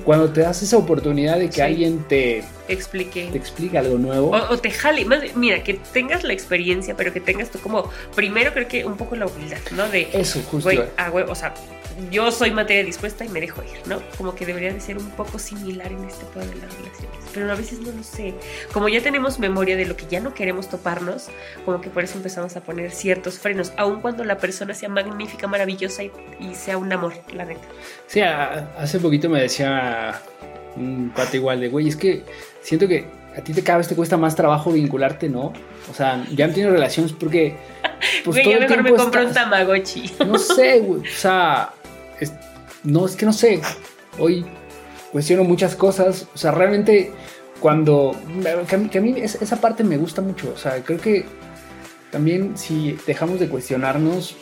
[0.03, 3.29] cuando te das esa oportunidad de que alguien te explique.
[3.31, 4.31] Te explique algo nuevo.
[4.31, 5.05] O, te jale.
[5.35, 9.15] mira, que tengas la experiencia, pero que tengas tú como, primero creo que un poco
[9.15, 9.87] la humildad, ¿no?
[9.89, 10.69] De, Eso, justo.
[10.97, 11.53] ah, güey, o sea,
[12.11, 14.01] yo soy materia dispuesta y me dejo ir, ¿no?
[14.17, 17.17] Como que debería de ser un poco similar en este punto de las relaciones.
[17.33, 18.33] Pero a veces no lo sé.
[18.71, 21.27] Como ya tenemos memoria de lo que ya no queremos toparnos,
[21.65, 25.47] como que por eso empezamos a poner ciertos frenos, aun cuando la persona sea magnífica,
[25.47, 26.11] maravillosa y,
[26.55, 27.67] sea un amor, la neta.
[28.07, 30.21] Sí, hace poquito me decía
[30.75, 32.23] un pata igual de, güey, es que
[32.61, 35.53] siento que a ti te cada vez te cuesta más trabajo vincularte, ¿no?
[35.89, 37.55] O sea, ya no tienes relaciones porque...
[38.23, 40.13] Pues, güey, yo mejor me compro un Tamagotchi.
[40.25, 41.73] No sé, güey, o sea,
[42.83, 43.61] no, es que no sé.
[44.19, 44.45] Hoy
[45.11, 47.11] cuestiono muchas cosas, o sea, realmente
[47.59, 48.15] cuando...
[48.91, 51.25] Que a mí, esa parte me gusta mucho, o sea, creo que
[52.11, 54.35] también si dejamos de cuestionarnos,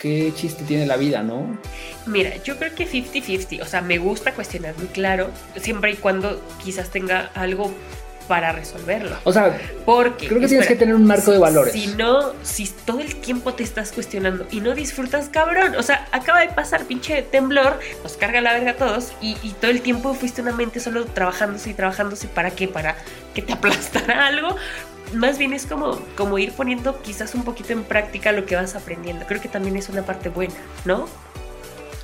[0.00, 1.58] qué chiste tiene la vida, ¿no?
[2.06, 6.40] Mira, yo creo que 50-50, o sea, me gusta cuestionar muy claro, siempre y cuando
[6.62, 7.72] quizás tenga algo
[8.28, 9.16] para resolverlo.
[9.24, 11.72] O sea, porque creo que tienes que tener un marco de valores.
[11.72, 16.06] Si no, si todo el tiempo te estás cuestionando y no disfrutas, cabrón, o sea,
[16.12, 19.80] acaba de pasar pinche temblor, nos carga la verga a todos y, y todo el
[19.80, 22.96] tiempo fuiste una mente solo trabajándose y trabajándose para qué, para
[23.34, 24.54] que te aplastara algo,
[25.14, 28.74] más bien es como, como ir poniendo quizás un poquito en práctica lo que vas
[28.74, 29.24] aprendiendo.
[29.26, 31.08] Creo que también es una parte buena, ¿no?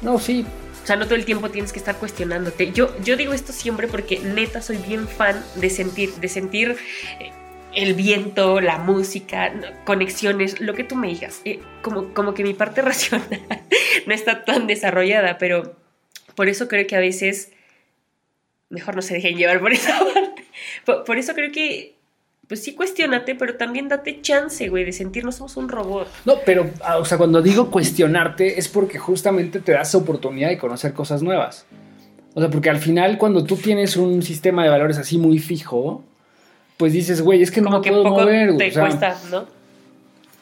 [0.00, 0.46] No, sí.
[0.84, 2.70] O sea, no todo el tiempo tienes que estar cuestionándote.
[2.72, 6.76] Yo, yo digo esto siempre porque neta soy bien fan de sentir, de sentir
[7.20, 7.32] eh,
[7.74, 9.50] el viento, la música,
[9.86, 11.40] conexiones, lo que tú me digas.
[11.46, 13.26] Eh, como, como que mi parte racional
[14.06, 15.74] no está tan desarrollada, pero
[16.34, 17.50] por eso creo que a veces
[18.68, 20.44] mejor no se dejen llevar por esa parte.
[21.06, 21.93] por eso creo que
[22.48, 26.08] pues sí cuestionate, pero también date chance, güey, de sentirnos somos un robot.
[26.24, 30.58] No, pero, ah, o sea, cuando digo cuestionarte es porque justamente te das oportunidad de
[30.58, 31.66] conocer cosas nuevas.
[32.34, 36.04] O sea, porque al final cuando tú tienes un sistema de valores así muy fijo,
[36.76, 38.56] pues dices, güey, es que no me puedo mover.
[38.56, 39.46] Te cuesta, ¿no?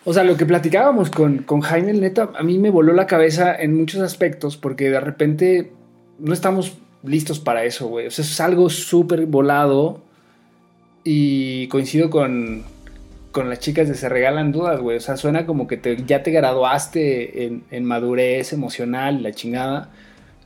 [0.05, 3.55] O sea, lo que platicábamos con, con Jaime, neta, a mí me voló la cabeza
[3.55, 5.73] en muchos aspectos porque de repente
[6.19, 8.07] no estamos listos para eso, güey.
[8.09, 10.03] O sea, es algo súper volado
[11.05, 12.65] y coincido con,
[13.33, 14.97] con las chicas de Se Regalan Dudas, güey.
[14.97, 19.91] O sea, suena como que te, ya te graduaste en, en, madurez emocional, la chingada.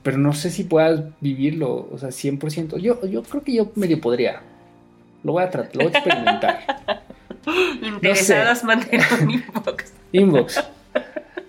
[0.03, 2.79] Pero no sé si puedas vivirlo, o sea, 100%.
[2.79, 4.41] Yo, yo creo que yo medio podría.
[5.25, 7.03] Lo voy a tratar, lo voy a experimentar.
[7.83, 9.93] Interesadas, no un inbox.
[10.13, 10.65] Inbox.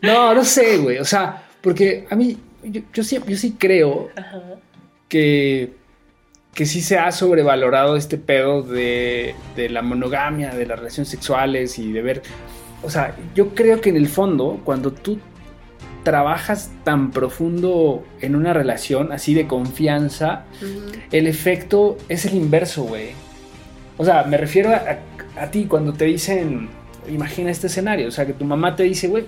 [0.02, 0.98] No, no sé, güey.
[0.98, 4.10] O sea, porque a mí, yo, yo, sí, yo sí creo
[5.08, 5.74] que
[6.58, 9.36] que sí se ha sobrevalorado este pedo de,
[9.70, 12.24] la monogamia, de las relaciones sexuales y de ver...
[12.82, 15.20] O sea, yo creo que en el fondo, cuando tú
[16.02, 20.46] trabajas tan profundo en una relación así de confianza,
[21.12, 23.10] el efecto es el inverso, güey.
[23.98, 24.98] O sea, me refiero a,
[25.40, 26.70] a, ti cuando te dicen,
[27.08, 29.28] imagina este escenario, o sea, que tu mamá te dice, güey,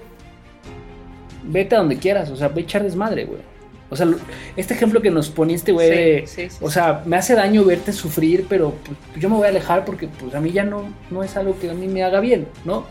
[1.43, 3.41] vete a donde quieras, o sea, ve a echar desmadre, güey.
[3.89, 4.07] O sea,
[4.55, 6.23] este ejemplo que nos poniste, güey,
[6.61, 10.07] o sea, me hace daño verte sufrir, pero pues, yo me voy a alejar porque
[10.07, 12.85] pues a mí ya no, no es algo que a mí me haga bien, ¿no?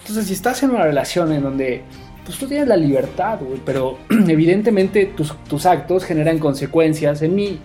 [0.00, 1.82] Entonces, si estás en una relación en donde
[2.24, 3.98] pues tú tienes la libertad, güey, pero
[4.28, 7.58] evidentemente tus, tus, actos generan consecuencias en mí.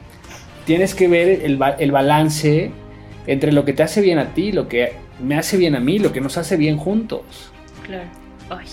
[0.65, 2.71] Tienes que ver el, el balance
[3.27, 5.99] entre lo que te hace bien a ti, lo que me hace bien a mí,
[5.99, 7.51] lo que nos hace bien juntos.
[7.85, 8.09] Claro.
[8.49, 8.67] Ay.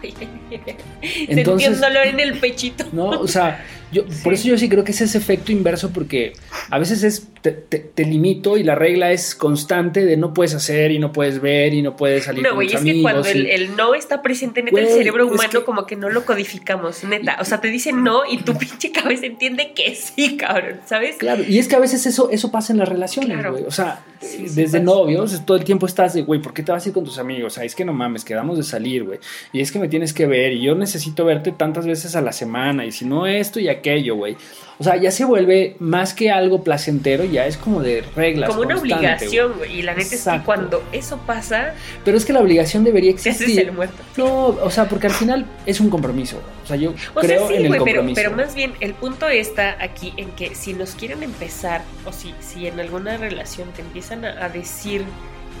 [1.26, 2.86] Sentí un dolor en el pechito.
[2.92, 6.32] No, o sea, yo, por eso yo sí creo que es ese efecto inverso, porque
[6.70, 10.98] a veces es te, limito y la regla es constante de no puedes hacer y
[10.98, 12.42] no puedes ver y no puedes salir.
[12.42, 15.96] No, güey, es que cuando el, no está presente, neta, el cerebro humano como que
[15.96, 17.38] no lo codificamos, neta.
[17.40, 21.16] O sea, te dice no y tu pinche cabeza entiende que sí, cabrón, ¿sabes?
[21.16, 23.64] Claro, y es que a veces eso, eso pasa en las relaciones, güey.
[23.64, 26.88] O sea, desde novios, todo el tiempo estás de, güey, ¿por qué te vas a
[26.88, 27.52] ir con tus amigos?
[27.52, 29.18] O sea, es que no mames, quedamos de salir, güey.
[29.52, 32.32] Y es que me tienes que ver y yo necesito verte tantas veces a la
[32.32, 34.36] semana y si no esto y aquello, güey.
[34.80, 38.48] O sea, ya se vuelve más que algo placentero, ya es como de reglas.
[38.48, 39.80] Como una obligación, güey.
[39.80, 41.74] Y la neta es que cuando eso pasa.
[42.02, 43.60] Pero es que la obligación debería existir.
[43.60, 44.02] el muerto.
[44.16, 46.40] No, o sea, porque al final es un compromiso.
[46.64, 48.14] O sea, yo creo en el compromiso.
[48.14, 52.12] Pero, pero, más bien, el punto está aquí en que si nos quieren empezar, o
[52.12, 55.04] si, si en alguna relación te empiezan a decir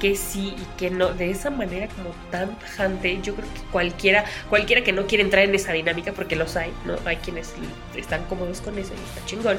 [0.00, 4.24] que sí y que no, de esa manera como tan tajante, yo creo que cualquiera,
[4.48, 6.96] cualquiera que no quiere entrar en esa dinámica, porque los hay, ¿no?
[7.04, 7.54] Hay quienes
[7.94, 9.58] están cómodos con eso y está chingón,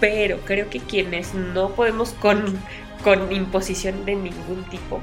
[0.00, 2.58] pero creo que quienes no podemos con,
[3.02, 5.00] con imposición de ningún tipo,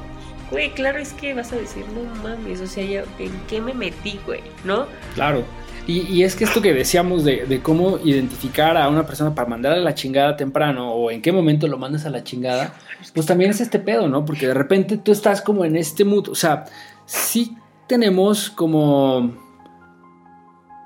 [0.51, 4.19] güey, claro es que vas a decir, no mames, o sea, ¿en qué me metí,
[4.25, 4.41] güey?
[4.63, 4.87] ¿No?
[5.15, 5.43] Claro.
[5.89, 9.83] Y, es que esto que decíamos de, cómo identificar a una persona para mandarle a
[9.83, 12.75] la chingada temprano o en qué momento lo mandas a la chingada,
[13.15, 14.23] pues también es este pedo, ¿no?
[14.23, 16.65] Porque de repente tú estás como en este mood, o sea,
[17.07, 19.33] sí tenemos como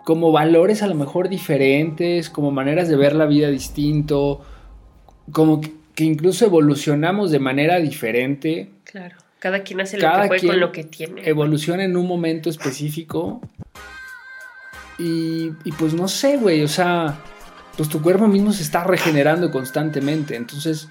[0.06, 4.42] como valores a lo mejor diferentes, como maneras de ver la vida distinto,
[5.34, 8.70] como que, incluso evolucionamos de manera diferente.
[8.86, 11.28] Claro, cada quien hace lo que puede con lo que tiene.
[11.28, 13.42] Evoluciona en un momento específico.
[14.98, 17.20] Y, y pues no sé, güey, o sea,
[17.76, 20.36] pues tu cuerpo mismo se está regenerando constantemente.
[20.36, 20.90] Entonces,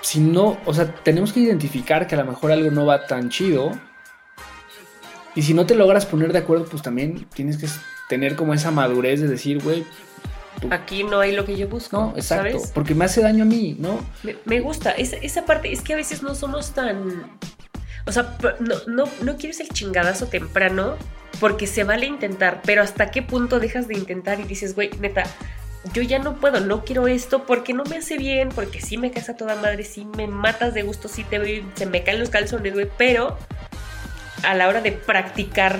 [0.00, 3.28] si no, o sea, tenemos que identificar que a lo mejor algo no va tan
[3.28, 3.72] chido.
[5.34, 7.68] Y si no te logras poner de acuerdo, pues también tienes que
[8.08, 9.84] tener como esa madurez de decir, güey.
[10.70, 11.96] Aquí no hay lo que yo busco.
[11.96, 12.58] No, exacto.
[12.74, 14.00] Porque me hace daño a mí, ¿no?
[14.44, 14.90] Me, gusta.
[14.90, 17.38] Esa, esa parte es que a veces no somos tan.
[18.06, 20.96] O sea, no, no, no quieres el chingadazo temprano
[21.38, 25.24] porque se vale intentar, pero hasta qué punto dejas de intentar y dices, güey, neta,
[25.94, 29.10] yo ya no puedo, no quiero esto porque no me hace bien, porque sí me
[29.10, 32.74] casa toda madre, sí me matas de gusto, sí te se me caen los calzones,
[32.74, 33.38] güey, pero
[34.42, 35.78] a la hora de practicar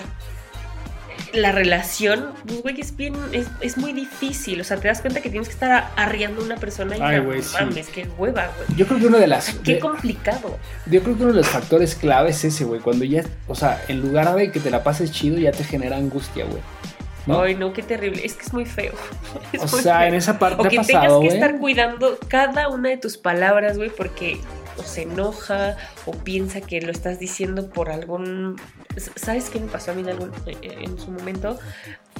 [1.33, 4.61] la relación, pues, güey, es bien, es, muy difícil.
[4.61, 7.21] O sea, te das cuenta que tienes que estar arriando a una persona y Ay,
[7.21, 8.79] güey, mames, qué hueva, güey.
[8.79, 9.55] Yo creo que uno de las.
[9.65, 10.59] Qué complicado.
[10.87, 12.81] Yo creo que uno de los factores clave es ese, güey.
[12.81, 15.97] Cuando ya, o sea, en lugar de que te la pases chido, ya te genera
[15.97, 16.63] angustia, güey.
[17.27, 18.25] Ay, no, qué terrible.
[18.25, 18.93] Es que es muy feo.
[19.61, 20.61] o sea, en esa parte.
[20.61, 24.39] O que tengas que estar cuidando cada una de tus palabras, güey, porque
[24.81, 28.57] o se enoja o piensa que lo estás diciendo por algún...
[29.17, 31.59] ¿Sabes qué me pasó a mí en, algún, en su momento?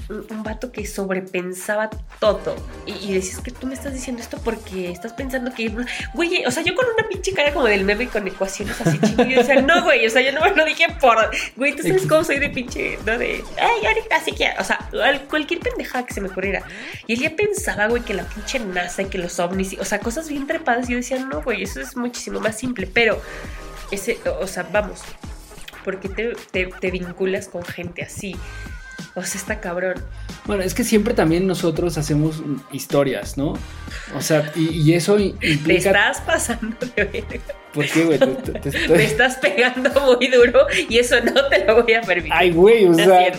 [0.09, 2.57] Un, vato que sobrepensaba todo.
[2.87, 5.73] Y, y, decías que tú me estás diciendo esto porque estás pensando que,
[6.15, 9.39] güey, o sea, yo con una pinche cara como del meme con ecuaciones así chingadas.
[9.39, 12.07] O sea, no, güey, o sea, yo no me lo dije por, güey, tú sabes
[12.07, 13.19] cómo soy de pinche, ¿no?
[13.19, 14.89] De, ay, ahorita así que, o sea,
[15.29, 16.63] cualquier pendejada que se me ocurriera.
[17.07, 20.01] Y él ya pensaba, güey, que la pinche NASA y que los ovnis, o sea,
[20.01, 20.89] cosas bien trepadas.
[20.89, 22.87] Y yo decía, no, güey, eso es muchísimo más simple.
[22.87, 23.21] Pero,
[23.91, 25.03] ese, o sea, vamos,
[25.85, 28.37] porque te, te, te vinculas con gente así?
[29.15, 29.95] O sea, está cabrón.
[30.47, 32.43] Bueno, es que siempre también nosotros hacemos
[32.73, 33.55] historias, ¿no?
[34.17, 35.65] O sea, y, eso implica...
[35.65, 37.41] Te estás pasando de verga.
[37.75, 38.19] ¿Por qué, güey?
[38.19, 42.33] Te, estás pegando muy duro y eso no te lo voy a permitir.
[42.35, 43.33] Ay, güey, o sea...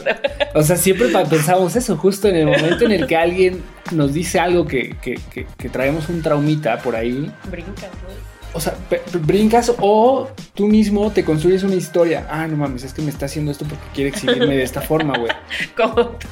[0.54, 4.40] O sea, siempre pensamos eso, justo en el momento en el que alguien nos dice
[4.40, 7.32] algo que, que, que, que traemos un traumita por ahí.
[7.50, 8.76] Brinca, güey o sea,
[9.22, 12.28] brincas o tú mismo te construyes una historia.
[12.30, 15.18] Ah, no mames, es que me está haciendo esto porque quiere exhibirme de esta forma,
[15.18, 15.32] güey.
[15.78, 16.28] Como tú.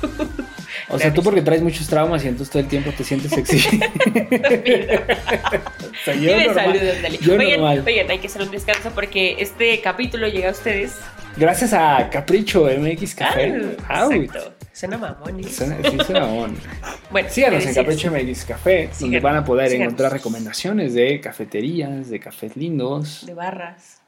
[0.89, 3.85] O sea, tú porque traes muchos traumas y entonces todo el tiempo te sientes exhibido.
[5.91, 6.79] o sea, yo normal,
[7.21, 10.93] yo oigan, oigan, hay que hacer un descanso porque este capítulo llega a ustedes
[11.39, 13.77] Gracias a Capricho MX Café.
[13.87, 14.53] Ah, exacto.
[14.79, 15.43] Suena mamón.
[15.43, 16.55] Suena, sí, suena mamón.
[17.11, 22.17] bueno, síganos en Capricho MX Café, donde van a poder encontrar recomendaciones de cafeterías, de
[22.21, 23.25] cafés lindos.
[23.25, 24.01] De barras.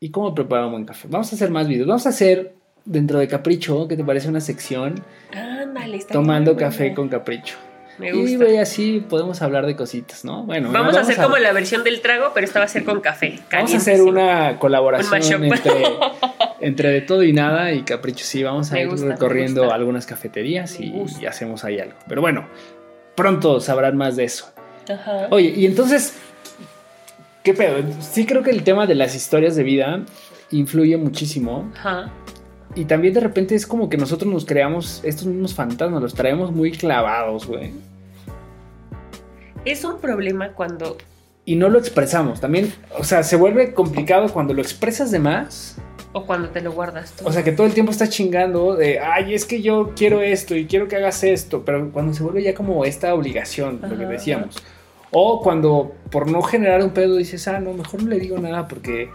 [0.00, 1.06] ¿Y cómo preparar un buen café?
[1.10, 1.86] Vamos a hacer más videos.
[1.86, 2.54] Vamos a hacer
[2.86, 5.04] dentro de Capricho, ¿qué te parece una sección?
[5.34, 7.56] Ándale, está Tomando café con Capricho.
[7.98, 8.48] Me gusta.
[8.48, 10.42] Y así podemos hablar de cositas, ¿no?
[10.44, 13.00] Bueno, vamos, a hacer como la versión del trago, pero esta va a ser con
[13.00, 13.38] café.
[13.52, 15.44] Vamos a hacer una colaboración
[16.60, 18.24] entre, de todo y nada y capricho.
[18.24, 21.96] Sí, vamos a ir recorriendo algunas cafeterías y, hacemos ahí algo.
[22.08, 22.46] Pero bueno,
[23.14, 24.52] pronto sabrán más de eso.
[24.88, 25.28] Ajá.
[25.30, 26.14] Oye, y entonces,
[27.42, 27.76] ¿qué pedo?
[28.00, 30.00] Sí creo que el tema de las historias de vida
[30.50, 31.70] influye muchísimo.
[31.76, 32.10] Ajá.
[32.74, 36.50] Y también de repente es como que nosotros nos creamos estos mismos fantasmas, los traemos
[36.50, 37.72] muy clavados, güey.
[39.64, 40.96] Es un problema cuando...
[41.46, 42.40] Y no lo expresamos.
[42.40, 45.76] También, o sea, se vuelve complicado cuando lo expresas de más.
[46.12, 49.34] O cuando te lo guardas O sea, que todo el tiempo estás chingando de, ay,
[49.34, 51.64] es que yo quiero esto y quiero que hagas esto.
[51.64, 54.56] Pero cuando se vuelve ya como esta obligación, lo que decíamos.
[55.10, 58.66] O cuando por no generar un pedo dices, ah, no, mejor no le digo nada
[58.66, 59.10] porque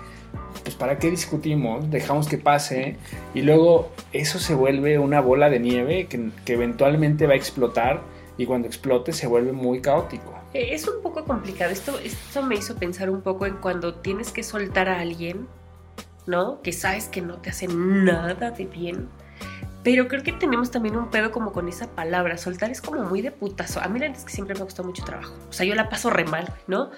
[0.64, 1.90] pues ¿para qué discutimos?
[1.90, 2.98] Dejamos que pase
[3.34, 8.02] y luego eso se vuelve una bola de nieve que, eventualmente va a explotar
[8.38, 10.34] y cuando explote se vuelve muy caótico.
[10.54, 11.72] Eh, es un poco complicado.
[11.72, 15.48] Esto, esto me hizo pensar un poco en cuando tienes que soltar a alguien,
[16.26, 16.62] ¿no?
[16.62, 19.10] Que sabes que no te hace nada de bien.
[19.84, 22.38] Pero creo que tenemos también un pedo como con esa palabra.
[22.38, 23.80] Soltar es como muy de putazo.
[23.82, 25.34] A mí la es que siempre me costó mucho trabajo.
[25.50, 26.92] O sea, yo la paso re mal, ¿no?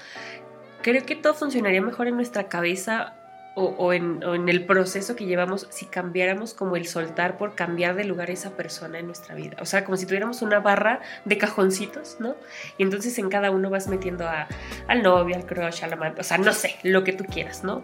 [0.81, 3.20] Creo que todo funcionaría mejor en nuestra cabeza
[3.53, 8.29] o, en, el proceso que llevamos si cambiáramos como el soltar por cambiar de lugar
[8.29, 9.57] esa persona en nuestra vida.
[9.59, 12.35] O sea, como si tuviéramos una barra de cajoncitos, ¿no?
[12.77, 14.47] Y entonces en cada uno vas metiendo a,
[14.87, 17.63] al novio, al crush, a la amante, o sea, no sé, lo que tú quieras,
[17.63, 17.83] ¿no?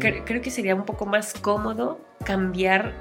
[0.00, 2.92] creo, que sería un poco más cómodo cambiar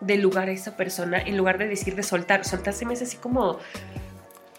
[0.00, 2.44] de lugar a esa persona en lugar de decir de soltar.
[2.44, 3.58] Soltarse me es así como,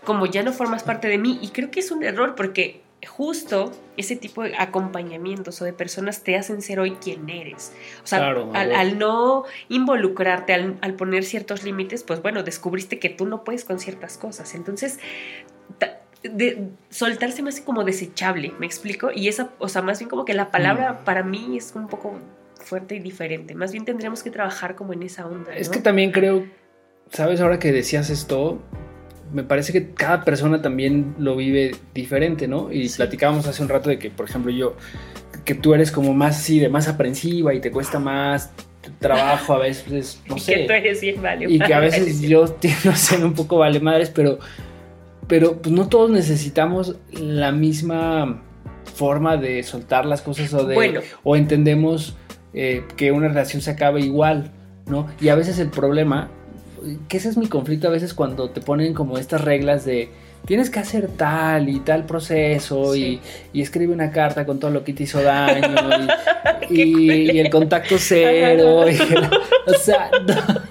[0.03, 1.39] como ya no formas parte de mí.
[1.41, 6.24] Y creo que es un error porque justo ese tipo de acompañamientos o de personas
[6.24, 7.74] te hacen ser hoy quien eres.
[8.03, 13.43] O sea, al, no involucrarte, al, poner ciertos límites, pues bueno, descubriste que tú no
[13.43, 14.56] puedes con ciertas cosas.
[14.56, 14.99] Entonces,
[16.24, 19.12] de, soltarse más como desechable, ¿me explico?
[19.14, 21.03] Y esa, o sea, más bien como que la palabra mm.
[21.06, 22.20] para mí es un poco
[22.60, 23.56] fuerte y diferente.
[23.56, 25.56] Más bien tendríamos que trabajar como en esa onda.
[25.56, 26.45] Es que también creo,
[27.12, 28.60] sabes, ahora que decías esto,
[29.34, 32.71] me parece que cada persona también lo vive diferente, ¿no?
[32.71, 34.76] Y platicábamos hace un rato de que, por ejemplo, yo,
[35.43, 38.51] que tú eres como más así, de más aprensiva y te cuesta más
[38.99, 40.53] trabajo a veces, no sé.
[40.53, 43.57] Que tú eres bien vale Y que a veces yo tiendo a ser un poco
[43.57, 44.39] vale madres, pero,
[45.28, 48.43] pero pues no todos necesitamos la misma
[48.95, 51.01] forma de soltar las cosas o de...
[51.23, 52.15] O entendemos
[52.53, 54.51] eh, que una relación se acabe igual,
[54.86, 55.07] ¿no?
[55.19, 56.30] Y a veces el problema
[57.07, 60.09] que ese es mi conflicto a veces cuando te ponen como estas reglas de
[60.45, 63.19] tienes que hacer tal y tal proceso y,
[63.53, 65.75] escribe una carta con todo lo que te hizo daño
[66.69, 68.81] y, el contacto cero.
[69.65, 70.11] o sea,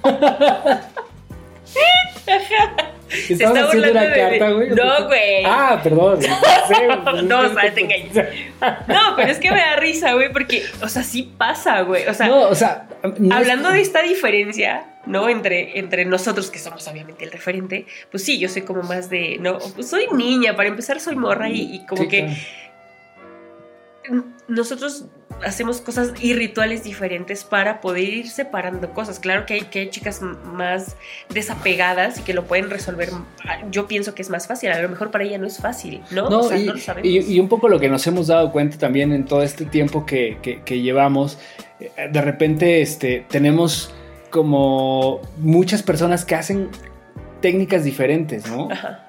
[3.27, 4.71] Se está haciendo una carta, güey?
[4.71, 5.45] No, güey.
[5.45, 6.21] Ah, perdón.
[7.25, 8.29] No, o sea, te engañas.
[8.89, 12.07] No, pero es que me da risa, güey, porque, o sea, sí pasa, güey.
[12.07, 12.87] O sea, no, o sea
[13.31, 15.29] hablando de esta diferencia, ¿no?
[15.29, 19.37] Entre, entre nosotros, que somos obviamente el referente, pues sí, yo soy como más de,
[19.41, 22.35] no, pues soy niña, para empezar soy morra y, como que
[24.49, 25.07] nosotros
[25.45, 29.19] hacemos cosas y rituales diferentes para poder ir separando cosas.
[29.19, 30.97] Claro que hay, que chicas más
[31.29, 33.11] desapegadas y que lo pueden resolver.
[33.71, 34.71] Yo pienso que es más fácil.
[34.71, 36.29] A lo mejor para ella no es fácil, ¿no?
[36.29, 36.49] no,
[37.03, 40.07] y, Y, un poco lo que nos hemos dado cuenta también en todo este tiempo
[40.07, 41.39] que, que, llevamos,
[41.81, 43.95] eh, de repente este, tenemos
[44.31, 46.69] como muchas personas que hacen
[47.41, 48.71] técnicas diferentes, ¿no?
[48.71, 49.04] Ajá.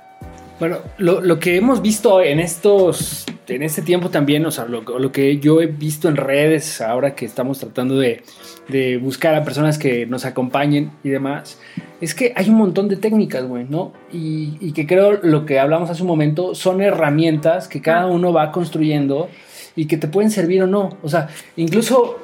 [0.57, 4.81] Bueno, lo, lo, que hemos visto en estos, en este tiempo también, o sea, lo,
[4.81, 8.23] lo, que yo he visto en redes ahora que estamos tratando de,
[8.69, 11.59] de, buscar a personas que nos acompañen y demás,
[11.99, 13.91] es que hay un montón de técnicas, güey, ¿no?
[14.13, 18.31] Y, y, que creo lo que hablamos hace un momento son herramientas que cada uno
[18.31, 19.27] va construyendo
[19.75, 20.97] y que te pueden servir o no.
[21.03, 21.27] O sea,
[21.57, 22.17] incluso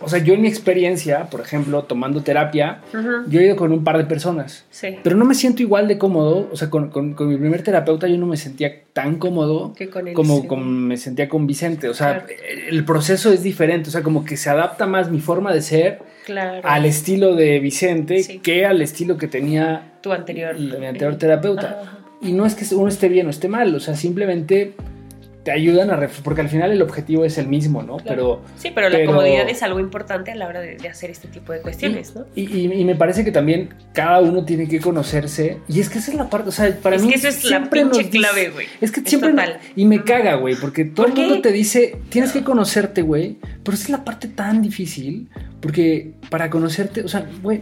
[0.00, 2.80] o sea, yo en mi experiencia, por ejemplo, tomando terapia,
[3.28, 4.66] yo he ido con un par de personas.
[4.70, 4.96] Sí.
[5.02, 6.50] Pero no me siento igual de cómodo.
[6.52, 9.72] O sea, con, con, mi primer terapeuta yo no me sentía tan cómodo
[10.12, 11.88] como, como, me sentía con Vicente.
[11.88, 12.26] O sea,
[12.68, 13.88] el proceso es diferente.
[13.88, 16.00] O sea, como que se adapta más mi forma de ser
[16.62, 21.82] al estilo de Vicente que al estilo que tenía tu anterior, mi anterior terapeuta.
[22.20, 23.74] Y no es que uno esté bien o esté mal.
[23.74, 24.74] O sea, simplemente
[25.46, 26.08] te ayudan a...
[26.24, 27.98] Porque al final el objetivo es el mismo, ¿no?
[27.98, 31.52] Pero, sí, pero, la comodidad es algo importante a la hora de, hacer este tipo
[31.52, 32.26] de cuestiones, ¿no?
[32.34, 35.58] Y, me parece que también cada uno tiene que conocerse.
[35.68, 37.14] Y es que esa es la parte, o sea, para mí...
[37.14, 38.66] Es que eso es la pinche clave, güey.
[38.80, 39.32] Es que siempre...
[39.76, 43.38] y me caga, güey, porque todo el mundo te dice, tienes que conocerte, güey.
[43.62, 45.28] Pero esa es la parte tan difícil.
[45.60, 47.60] Porque para conocerte, o sea, güey,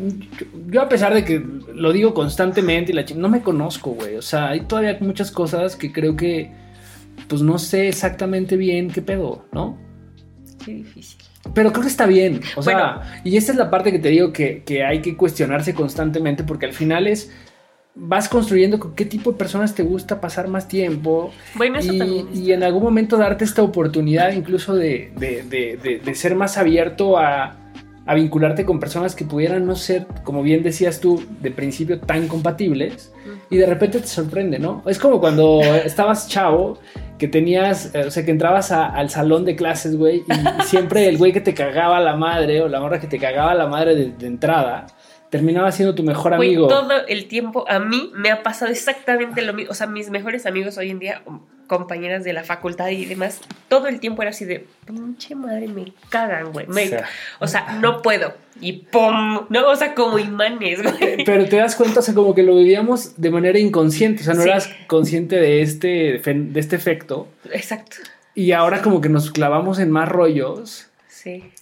[0.71, 4.17] yo, a pesar de que lo digo constantemente y la no me conozco, güey.
[4.17, 6.64] O sea, hay todavía muchas cosas que creo que
[7.29, 9.79] pues no sé exactamente bien qué pedo, ¿no?
[10.65, 11.21] Qué difícil.
[11.53, 12.41] Pero creo que está bien.
[12.57, 16.45] O sea, y esta es la parte que te digo que, hay que cuestionarse constantemente
[16.45, 17.33] porque al final es
[17.97, 21.33] vas construyendo con qué tipo de personas te gusta pasar más tiempo.
[21.55, 22.29] Bueno, eso y, también.
[22.35, 27.57] Y en algún momento darte esta oportunidad incluso de, de ser más abierto a,
[28.07, 32.29] a, vincularte con personas que pudieran no ser, como bien decías tú, de principio tan
[32.29, 33.13] compatibles.
[33.51, 34.83] Y de repente te sorprende, ¿no?
[34.87, 36.79] Es como cuando estabas chavo
[37.25, 41.17] que tenías, eh, o sea, que entrabas al salón de clases, güey, y siempre el
[41.17, 44.27] güey que te cagaba la madre o la morra que te cagaba la madre de,
[44.27, 44.89] entrada,
[45.31, 46.69] terminaba siendo tu mejor amigo.
[46.69, 49.71] todo el tiempo a mí me ha pasado exactamente lo mismo.
[49.71, 51.23] O sea, mis mejores amigos hoy en día,
[51.67, 55.93] compañeras de la facultad y demás, todo el tiempo era así de, pinche madre, me
[56.09, 56.67] cagan, güey.
[57.41, 58.35] O, sea, no puedo.
[58.61, 59.47] Y ¡pum!
[59.49, 61.25] No, o sea, como imanes, güey.
[61.25, 64.23] Pero te das cuenta, o sea, como que lo vivíamos de manera inconsciente.
[64.23, 67.29] O sea, no eras consciente de este, de este efecto.
[67.53, 67.97] Exacto.
[68.35, 70.89] Y ahora como que nos clavamos en más rollos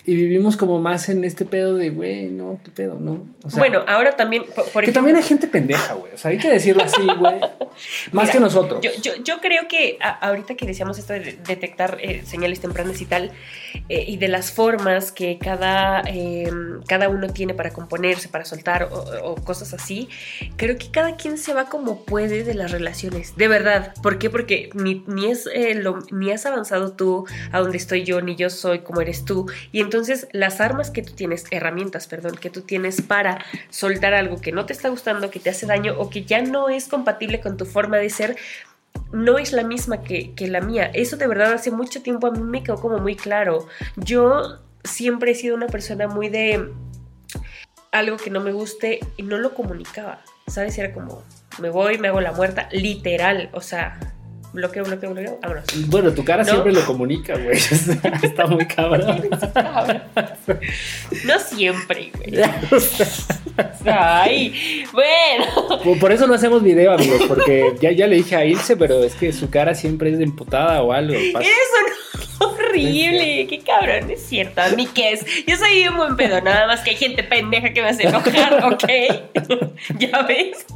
[0.04, 3.24] y vivimos como más en este pedo de, güey, no, qué pedo, ¿no?
[3.56, 6.12] bueno, ahora también, por, Que también hay gente pendeja, güey.
[6.12, 7.40] O sea, hay que decirlo así, güey.
[8.12, 8.80] más que nosotros.
[9.02, 13.30] Yo, creo que ahorita que decíamos esto de detectar eh, señales tempranas y tal,
[13.88, 18.88] eh, y de las formas que cada, em, cada uno tiene para componerse, para soltar
[18.90, 20.08] o, cosas así,
[20.56, 23.36] creo que cada quien se va como puede de las relaciones.
[23.36, 23.94] De verdad.
[24.02, 24.30] ¿Por qué?
[24.30, 28.34] Porque ni, ni es, eh, lo, ni has avanzado tú a donde estoy yo, ni
[28.34, 29.46] yo soy como eres tú.
[29.70, 29.91] Y entonces
[30.32, 34.66] las armas que tú tienes, herramientas, perdón, que tú tienes para soltar algo que no
[34.66, 37.66] te está gustando, que te hace daño o que ya no es compatible con tu
[37.66, 38.36] forma de ser,
[39.12, 40.90] no es la misma que, que, la mía.
[40.92, 43.66] Eso de verdad hace mucho tiempo a mí me quedó como muy claro.
[43.96, 46.70] Yo siempre he sido una persona muy de
[47.90, 50.20] algo que no me guste y no lo comunicaba.
[50.46, 50.76] ¿Sabes?
[50.78, 51.22] Era como,
[51.60, 53.50] me voy, me hago la muerta, literal.
[53.52, 53.98] O sea,
[54.52, 55.64] bloqueo, bloqueo, bloqueo, vámonos.
[55.88, 57.56] Bueno, tu cara siempre lo comunica, güey.
[58.22, 59.22] Está muy cabrón.
[61.24, 62.42] no siempre, güey.
[63.86, 65.98] Ay, bueno.
[65.98, 69.14] Por eso no hacemos video, amigos, porque ya, ya le dije a Ilse, pero es
[69.14, 71.14] que su cara siempre es de emputada o algo.
[71.14, 75.24] Eso no horrible, qué cabrón, es cierto, a mí qué es.
[75.46, 78.64] Yo soy un buen pedo, nada más que hay gente pendeja que me hace enojar,
[78.72, 78.84] ¿ok?
[79.98, 80.66] ¿Ya ves?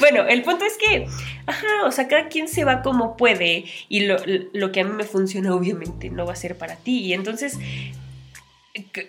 [0.00, 1.06] bueno, el punto es que,
[1.46, 4.16] ajá, o sea, cada quien se va como puede y lo,
[4.52, 6.98] lo que a mí me funciona obviamente no va a ser para ti.
[6.98, 7.58] Y entonces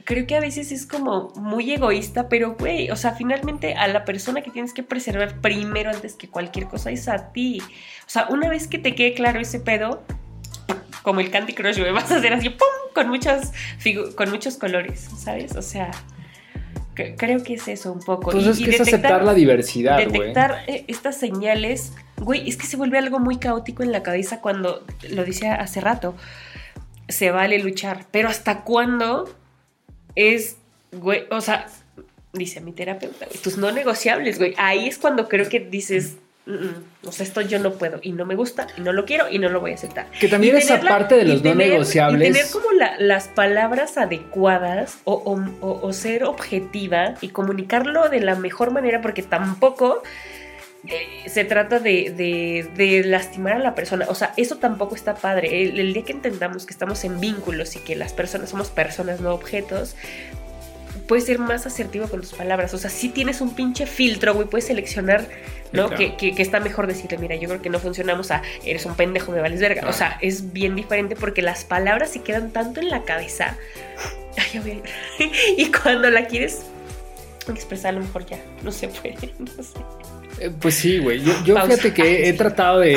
[0.06, 4.06] creo que a veces es como muy egoísta, pero güey, o sea, finalmente a la
[4.06, 7.62] persona que tienes que preservar primero antes que cualquier cosa es a ti.
[7.62, 10.02] O sea, una vez que te quede claro ese pedo,
[11.02, 12.68] como el Candy Crush, me vas a hacer así, ¡pum!
[12.94, 13.52] Con, muchas
[14.16, 15.58] con muchos colores, ¿sabes?
[15.58, 15.92] O sea,
[16.94, 18.32] creo que es eso un poco.
[18.32, 20.06] Pues es que es aceptar la diversidad, güey.
[20.12, 24.42] Detectar eh, estas señales, güey, es que se vuelve algo muy caótico en la cabeza
[24.42, 26.16] cuando, lo decía hace rato,
[27.08, 29.34] se vale luchar, pero ¿hasta cuándo
[30.16, 30.58] es,
[30.92, 31.68] güey, o sea,
[32.34, 37.26] dice mi terapeuta, tus no negociables, güey, ahí es cuando creo que dices, o sea,
[37.26, 39.62] esto yo no puedo y no me gusta y no lo quiero y no lo
[39.62, 40.10] voy a aceptar.
[40.20, 42.30] Que también es aparte de los no negociables.
[42.30, 42.68] Y tener como
[43.00, 50.04] las palabras adecuadas o, ser objetiva y comunicarlo de la mejor manera porque tampoco
[50.86, 54.06] eh, se trata de, lastimar a la persona.
[54.10, 55.64] O sea, eso tampoco está padre.
[55.64, 59.22] El, el día que entendamos que estamos en vínculos y que las personas somos personas,
[59.22, 59.96] no objetos,
[61.08, 62.74] puedes ser más asertivo con tus palabras.
[62.74, 65.28] O sea, si tienes un pinche filtro, güey, puedes seleccionar,
[65.74, 65.90] ¿no?
[65.90, 69.32] que, que, está mejor decirle, mira, yo creo que no funcionamos a, eres un pendejo,
[69.32, 69.90] me vales verga.
[69.90, 73.58] O sea, es bien diferente porque las palabras se quedan tanto en la cabeza.
[74.38, 74.82] Ay, ya voy
[75.58, 76.66] y cuando la quieres
[77.50, 79.80] expresar, a lo mejor ya no se puede, no sé.
[80.40, 81.22] Eh, pues sí, güey.
[81.22, 82.96] Yo, fíjate que he tratado de,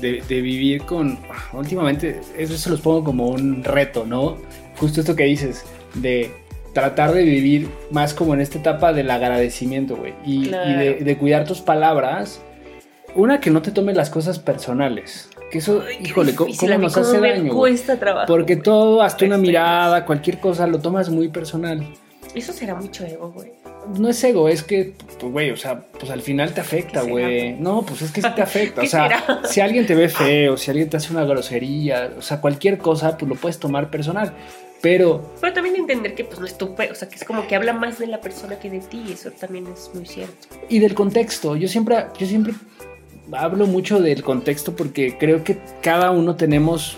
[0.00, 1.18] de, vivir con.
[1.52, 4.38] Últimamente, eso se los pongo como un reto, ¿no?
[4.76, 5.64] Justo esto que dices,
[5.94, 6.30] de
[6.72, 10.14] tratar de vivir más como en esta etapa del agradecimiento, güey.
[10.24, 12.40] Y, de, cuidar tus palabras.
[13.14, 15.28] Una, que no te tomes las cosas personales.
[15.50, 17.52] Que eso, híjole, ¿cómo, nos hace daño?
[17.52, 18.26] Cuesta trabajo.
[18.28, 21.84] Porque todo, hasta una mirada, cualquier cosa, lo tomas muy personal.
[22.34, 23.52] Eso será mucho ego, güey.
[23.98, 27.54] No es ego, es que, pues, güey, o sea, pues al final te afecta, güey.
[27.54, 28.82] No, pues es que sí te afecta.
[28.82, 32.40] o sea, si alguien te ve feo, si alguien te hace una grosería, o sea,
[32.40, 34.32] cualquier cosa, pues lo puedes tomar personal.
[34.82, 35.34] Pero.
[35.40, 36.66] Pero también entender que pues no es tu.
[36.66, 39.04] O sea, que es como que habla más de la persona que de ti.
[39.12, 40.48] Eso también es muy cierto.
[40.68, 41.56] Y del contexto.
[41.56, 42.54] Yo siempre, yo siempre
[43.32, 46.96] hablo mucho del contexto porque creo que cada uno tenemos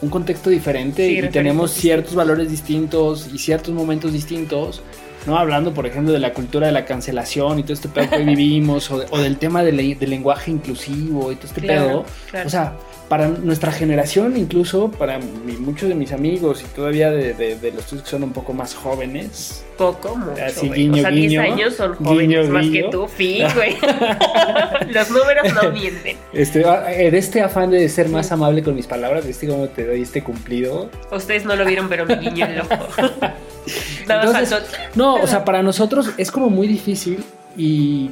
[0.00, 4.82] un contexto diferente y tenemos ciertos valores distintos y ciertos momentos distintos.
[5.26, 5.38] ¿no?
[5.38, 8.90] Hablando, por ejemplo, de la cultura de la cancelación y todo este pedo que vivimos,
[8.90, 12.04] o, del tema del, lenguaje inclusivo y todo este pedo.
[12.44, 12.76] O sea,
[13.12, 15.18] para nuestra generación, incluso para
[15.58, 19.66] muchos de mis amigos y todavía de, los tuyos que son un poco más jóvenes.
[19.76, 20.42] Poco, mucho.
[20.42, 23.76] Así, guiño, o sea, 10 años son jóvenes más que tú, fin, güey.
[24.94, 26.16] los números no mienten.
[26.32, 29.84] Este, ah, en este afán de ser más amable con mis palabras, ¿viste cómo te
[29.84, 30.88] doy este cumplido?
[31.10, 33.10] Ustedes no lo vieron, pero mi guiño el ojo.
[34.94, 37.22] no, o sea, para nosotros es como muy difícil
[37.58, 38.08] y,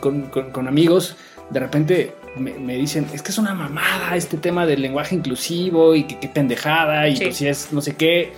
[0.00, 1.14] con, con amigos,
[1.50, 6.04] de repente me, dicen, es que es una mamada este tema del lenguaje inclusivo y
[6.04, 8.32] que qué pendejada y pues si es no sé qué.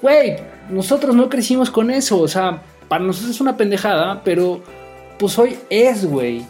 [0.00, 0.36] Güey,
[0.70, 4.62] nosotros no crecimos con eso, o sea, para nosotros es una pendejada, pero
[5.18, 6.44] pues hoy es, güey.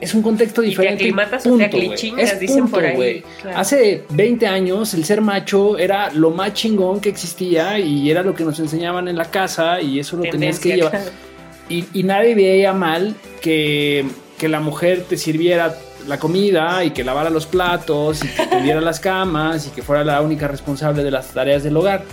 [0.00, 1.04] Es un contexto diferente.
[1.04, 1.76] Y te punto,
[2.18, 3.22] es dicen por ahí.
[3.54, 8.34] Hace 20 años el ser macho era lo más chingón que existía y era lo
[8.34, 11.02] que nos enseñaban en la casa y eso lo tenías que llevar.
[11.68, 14.06] Y, y nadie veía mal que
[14.40, 15.76] que la mujer te sirviera
[16.08, 20.02] la comida y que lavara los platos y que tuviera las camas y que fuera
[20.02, 22.04] la única responsable de las tareas del hogar.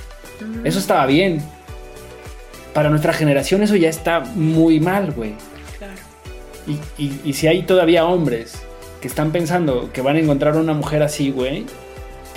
[0.65, 1.41] Eso estaba bien.
[2.73, 5.35] Para nuestra generación eso ya está muy mal, güey.
[5.77, 5.93] Claro.
[6.97, 8.61] Y, si hay todavía hombres
[8.99, 11.65] que están pensando que van a encontrar una mujer así, güey,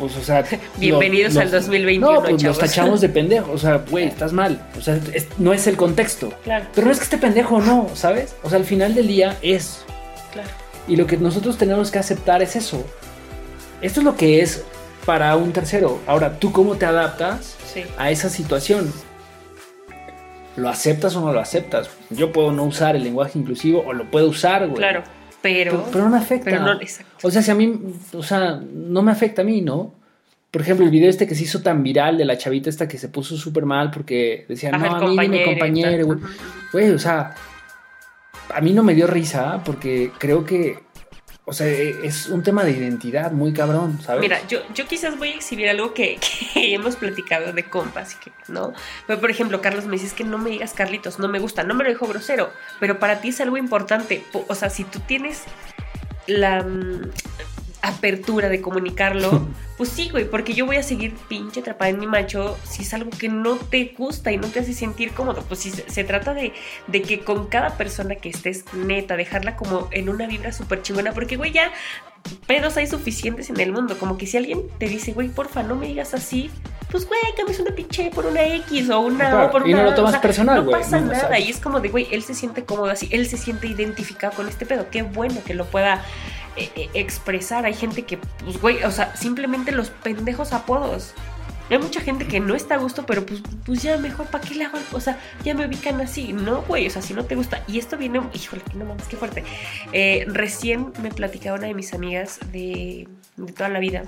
[0.01, 0.45] pues, o sea...
[0.79, 3.53] Bienvenidos al 2021, No, pues los tachamos de pendejo.
[3.53, 4.67] O sea, güey, estás mal.
[4.77, 4.99] O sea,
[5.39, 6.33] no es el contexto.
[6.43, 6.67] Claro.
[6.75, 8.35] Pero no es que esté pendejo no, ¿sabes?
[8.43, 9.85] O sea, al final del día es.
[10.33, 10.49] Claro.
[10.89, 12.83] Y lo que nosotros tenemos que aceptar es eso.
[13.83, 14.65] Esto es lo que es
[15.05, 16.01] para un tercero.
[16.07, 17.57] Ahora, ¿tú cómo te adaptas
[17.99, 18.93] a esa situación?
[20.57, 21.91] ¿Lo aceptas o no lo aceptas?
[22.09, 24.79] Yo puedo no usar el lenguaje inclusivo o lo puedo usar, güey.
[24.79, 25.05] Claro.
[25.43, 26.51] Pero, pero, no me afecta.
[26.51, 26.79] Pero no,
[27.23, 27.81] o sea, si a mí,
[28.13, 29.95] o sea, no me afecta a mí, ¿no?
[30.51, 32.99] Por ejemplo, el video este que se hizo tan viral de la chavita esta que
[32.99, 36.19] se puso súper mal porque decía, no, a mí dime compañero, güey.
[36.73, 37.35] Güey, o sea,
[38.53, 40.79] a mí no me dio risa porque creo que
[41.45, 44.21] o sea, e, es un tema de identidad muy cabrón, ¿sabes?
[44.21, 46.19] Mira, yo, yo quizás voy a exhibir algo que,
[46.55, 48.73] hemos platicado de compas, que, ¿no?
[49.07, 51.75] Pero, por ejemplo, Carlos me dice que no me digas Carlitos, no me gusta, no
[51.75, 54.25] me lo dijo grosero, pero para ti es algo importante.
[54.33, 55.45] O sea, si tú tienes
[56.27, 57.11] la, mm,
[57.83, 62.07] apertura de comunicarlo, pues sí, güey, porque yo voy a seguir pinche atrapada en mi
[62.07, 65.45] macho si es algo que no te gusta y no te hace sentir cómodo.
[65.49, 66.53] Pues si se, trata de,
[66.87, 71.13] de, que con cada persona que estés neta, dejarla como en una vibra súper chingona,
[71.13, 71.73] porque, güey, ya
[72.47, 73.99] pedos hay suficientes en el mundo.
[73.99, 76.51] Como que si alguien te dice, güey, porfa, no me digas así,
[76.91, 79.71] pues, güey, cambies una pinche por una X o una O por una.
[79.71, 80.75] Y no lo tomas personal, güey.
[80.75, 81.39] No pasa nada.
[81.39, 84.49] Y es como de, güey, él se siente cómodo así, él se siente identificado con
[84.49, 84.87] este pedo.
[84.91, 86.05] Qué bueno que lo pueda
[86.57, 87.65] eh, eh, expresar.
[87.65, 91.15] Hay gente que, pues, güey, o sea, simplemente los pendejos apodos.
[91.71, 94.57] Hay mucha gente que no está a gusto, pero pues, pues ya mejor, ¿para qué
[94.57, 94.79] le hago?
[94.93, 96.33] O sea, ya me ubican así.
[96.33, 97.63] No, güey, o sea, si no te gusta.
[97.69, 99.45] Y esto viene, híjole, no mames, qué fuerte.
[99.93, 104.03] Eh, recién me platicaba una de mis amigas de, de toda la vida.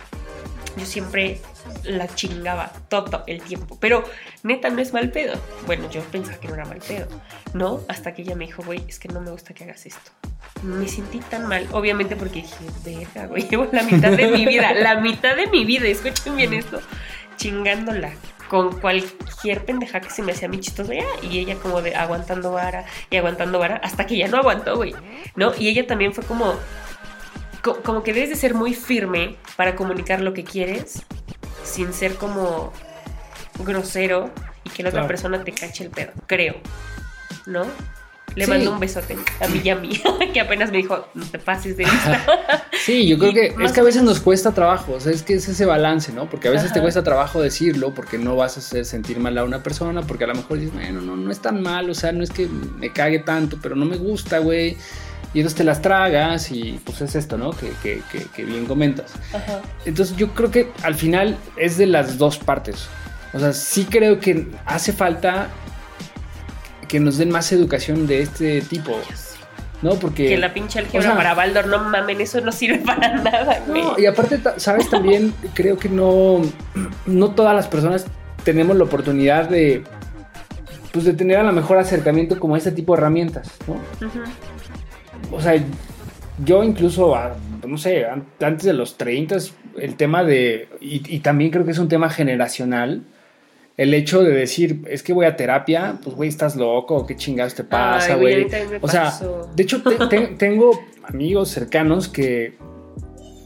[0.77, 1.41] Yo siempre
[1.85, 3.77] la chingaba todo el tiempo.
[3.81, 4.05] Pero
[4.43, 5.39] neta, no es mal pedo.
[5.67, 7.07] Bueno, yo pensaba que no era mal pedo,
[7.55, 7.81] ¿no?
[7.89, 10.11] Hasta que ella me dijo, güey, es que no me gusta que hagas esto
[10.63, 14.73] me sentí tan mal, obviamente porque dije, verga, güey, llevo la mitad de mi vida,
[14.75, 16.81] la mitad de mi vida, escuchen bien esto,
[17.37, 18.13] chingándola
[18.49, 22.53] con cualquier pendeja que se me hacía mi chistoso ya, y ella como de aguantando
[22.53, 24.95] vara y aguantando vara hasta que ya no aguantó, güey,
[25.37, 25.53] ¿no?
[25.59, 26.55] Y ella también fue como,
[27.63, 31.03] como que debes de ser muy firme para comunicar lo que quieres
[31.65, 32.73] sin ser como
[33.61, 34.31] grosero
[34.65, 36.57] y que la otra persona te cache el pedo, creo,
[37.47, 37.67] ¿no?
[38.35, 40.01] Le mando un besote a mí y a mí,
[40.33, 42.25] que apenas me dijo, no te pases de vista.
[42.85, 45.35] sí, yo creo que es que a veces nos cuesta trabajo, o sea, es que
[45.35, 46.31] es ese balance, ¿no?
[46.31, 49.45] Porque a veces te cuesta trabajo decirlo, porque no vas a hacer sentir mal a
[49.45, 52.13] una persona, porque a lo mejor dices, bueno, no, no es tan mal, o sea,
[52.13, 54.77] no es que me cague tanto, pero no me gusta, güey.
[55.35, 57.53] Y entonces te las tragas y pues es esto, ¿no?
[57.53, 58.03] Que, que,
[58.35, 59.13] que, bien comentas.
[59.87, 62.87] Entonces yo creo que al final es de las dos partes.
[63.33, 65.49] O sea, sí creo que hace falta
[66.87, 68.93] que nos den más educación de este tipo.
[69.81, 69.95] ¿no?
[69.95, 70.29] Porque.
[70.29, 73.83] Que la pinche álgebra para Baldor, no mamen, eso no sirve para nada, güey.
[73.83, 74.89] No, y aparte, ¿sabes?
[74.89, 76.43] También creo que no.
[77.07, 78.07] No todas las personas
[78.45, 79.83] tenemos la oportunidad de.
[80.93, 83.81] Pues de tener a lo mejor acercamiento como este tipo de herramientas, ¿no?
[85.33, 85.61] O sea,
[86.45, 87.17] yo incluso,
[87.67, 89.37] no sé, antes de los 30,
[89.79, 90.69] el tema de.
[90.81, 93.03] y también creo que es un tema generacional
[93.77, 97.55] el hecho de decir, es que voy a terapia, pues güey, estás loco, qué chingados
[97.55, 98.47] te pasa, güey.
[98.81, 99.13] O sea,
[99.55, 99.83] de hecho,
[100.39, 102.55] tengo amigos cercanos que,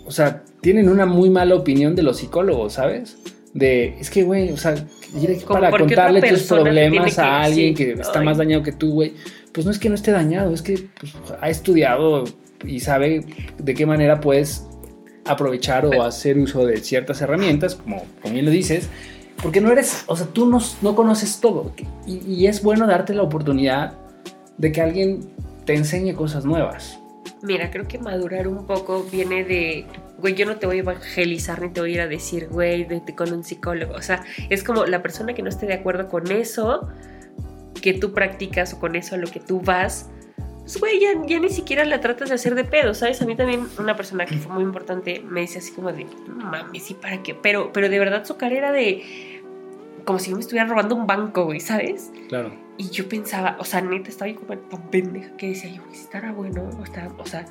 [0.04, 3.18] o sea, tienen una muy mala opinión de los psicólogos, ¿sabes?
[3.54, 4.74] De, es que, güey, o sea,
[5.48, 9.14] para contarle tus problemas a alguien que está más dañado que tú, güey.
[9.56, 12.24] Pues no es que no esté dañado, es que pues, ha estudiado
[12.62, 13.24] y sabe
[13.56, 14.66] de qué manera puedes
[15.24, 18.90] aprovechar o hacer uso de ciertas herramientas, como, como bien lo dices,
[19.42, 21.72] porque no eres, o sea, tú no, no conoces todo.
[22.06, 23.94] Y, es bueno darte la oportunidad
[24.58, 25.20] de que alguien
[25.64, 27.00] te enseñe cosas nuevas.
[27.40, 29.86] Mira, creo que madurar un poco viene de,
[30.18, 32.84] güey, yo no te voy a evangelizar ni te voy a ir a decir, güey,
[32.84, 33.94] vete con un psicólogo.
[33.94, 36.90] O sea, es como la persona que no esté de acuerdo con eso
[37.86, 40.10] que tú practicas o con eso a lo que tú vas,
[40.64, 43.22] pues, güey, ya, ya, ni siquiera la tratas de hacer de pedo, ¿sabes?
[43.22, 46.80] A mí también una persona que fue muy importante me dice así como de, mami,
[46.80, 47.36] sí, ¿para qué?
[47.36, 49.40] Pero, pero de verdad su carrera de
[50.04, 52.10] como si yo me estuviera robando un banco, güey, ¿sabes?
[52.28, 52.52] Claro.
[52.76, 56.00] Y yo pensaba, o sea, neta, estaba yo como tan pendeja que decía yo, si
[56.00, 57.46] estará bueno, o, o sea,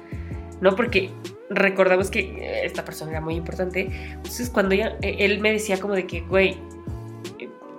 [0.60, 1.12] no, porque
[1.50, 3.90] recordamos que esta persona era muy importante.
[4.12, 6.58] Entonces, cuando ella, e, él me decía como de que, güey,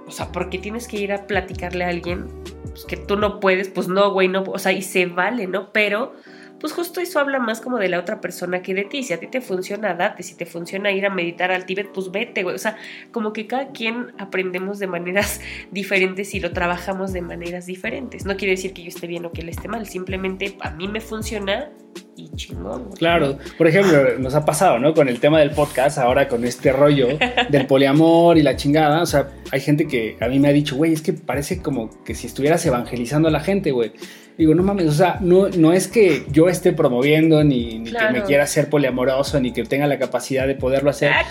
[0.07, 2.27] o sea, ¿por qué tienes que ir a platicarle a alguien
[2.63, 3.69] pues, que tú no puedes?
[3.69, 5.73] Pues no, güey, no, o sea, y se vale, ¿no?
[5.73, 6.15] Pero
[6.61, 9.03] pues justo eso habla más como de la otra persona que de ti.
[9.03, 10.23] Si a ti te funciona, date.
[10.23, 12.55] Si te funciona ir a meditar al Tíbet, pues vete, güey.
[12.55, 12.77] O sea,
[13.13, 15.41] como que cada quien aprendemos de maneras
[15.71, 18.25] diferentes y lo trabajamos de maneras diferentes.
[18.25, 19.87] No quiere decir que yo esté bien o que él esté mal.
[19.87, 21.71] Simplemente a mí me funciona
[22.17, 22.91] y chingón.
[22.93, 24.95] Claro, por ejemplo, nos ha pasado, ¿no?
[24.95, 27.09] Con el tema del podcast, ahora con este rollo
[27.51, 29.03] del poliamor y la chingada.
[29.03, 32.03] O sea, hay gente que a mí me ha dicho, güey, es que parece como
[32.05, 33.93] que si estuvieras evangelizando a la gente, güey.
[34.39, 38.23] Digo, no mames, o sea, no, no es que yo esté promoviendo, ni, que me
[38.23, 41.11] quiera ser poliamoroso, ni que tenga la capacidad de poderlo hacer.
[41.13, 41.25] Ah,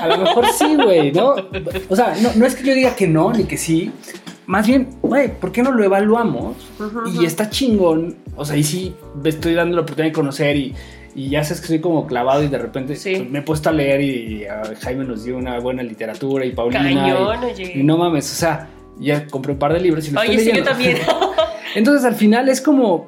[0.00, 1.34] a lo mejor sí, güey, ¿no?
[1.90, 3.92] O sea, no, no es que yo diga que no, ni que sí,
[4.48, 6.56] más bien, güey, ¿por qué no lo evaluamos?
[7.20, 10.74] y está chingón, o sea, y sí, me estoy dando la oportunidad de conocer y,
[11.14, 13.72] y ya sabes que soy como clavado y de repente pues, me he puesto a
[13.72, 14.46] leer y,
[14.80, 16.90] Jaime nos dio una buena literatura y Paulina.
[17.58, 20.60] y, no mames, o sea, ya compré un par de libros y los estoy leyendo.
[20.60, 20.96] yo también.
[21.78, 23.06] Entonces al final es como,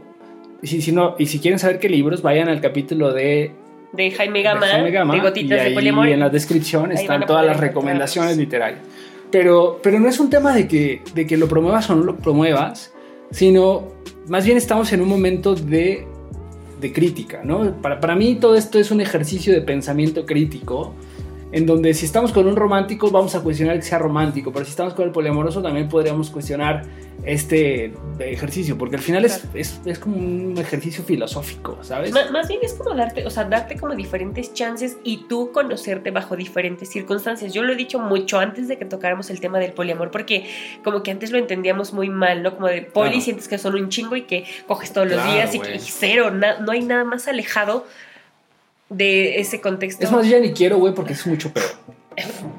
[0.63, 3.51] si, si no, y si quieren saber qué libros, vayan al capítulo de
[3.93, 7.45] de Jaime Gama, de, Jaime Gama, Gotitas y de Y en la descripción están todas
[7.45, 8.81] las recomendaciones literarias.
[9.33, 12.17] Pero, pero no es un tema de que, de que lo promuevas o no lo
[12.17, 12.93] promuevas,
[13.33, 13.89] sino
[14.29, 16.07] más bien estamos en un momento de,
[16.81, 17.73] de crítica, ¿no?
[17.83, 20.95] Para, para mí todo esto es un ejercicio de pensamiento crítico
[21.53, 24.71] en donde si estamos con un romántico vamos a cuestionar que sea romántico, pero si
[24.71, 26.85] estamos con el poliamoroso también podríamos cuestionar
[27.25, 32.13] este ejercicio, porque al final es, es, como un ejercicio filosófico, ¿sabes?
[32.13, 36.37] más bien es como darte, o sea, darte como diferentes chances y tú conocerte bajo
[36.37, 37.53] diferentes circunstancias.
[37.53, 40.49] Yo lo he dicho mucho antes de que tocáramos el tema del poliamor, porque
[40.83, 42.55] como que antes lo entendíamos muy mal, ¿no?
[42.55, 45.59] Como de poli sientes que son un chingo y que coges todos los días y
[45.59, 47.85] que cero, no hay nada más alejado
[48.91, 50.05] de ese contexto.
[50.05, 51.67] Es más, ya ni quiero, güey, porque es mucho peor.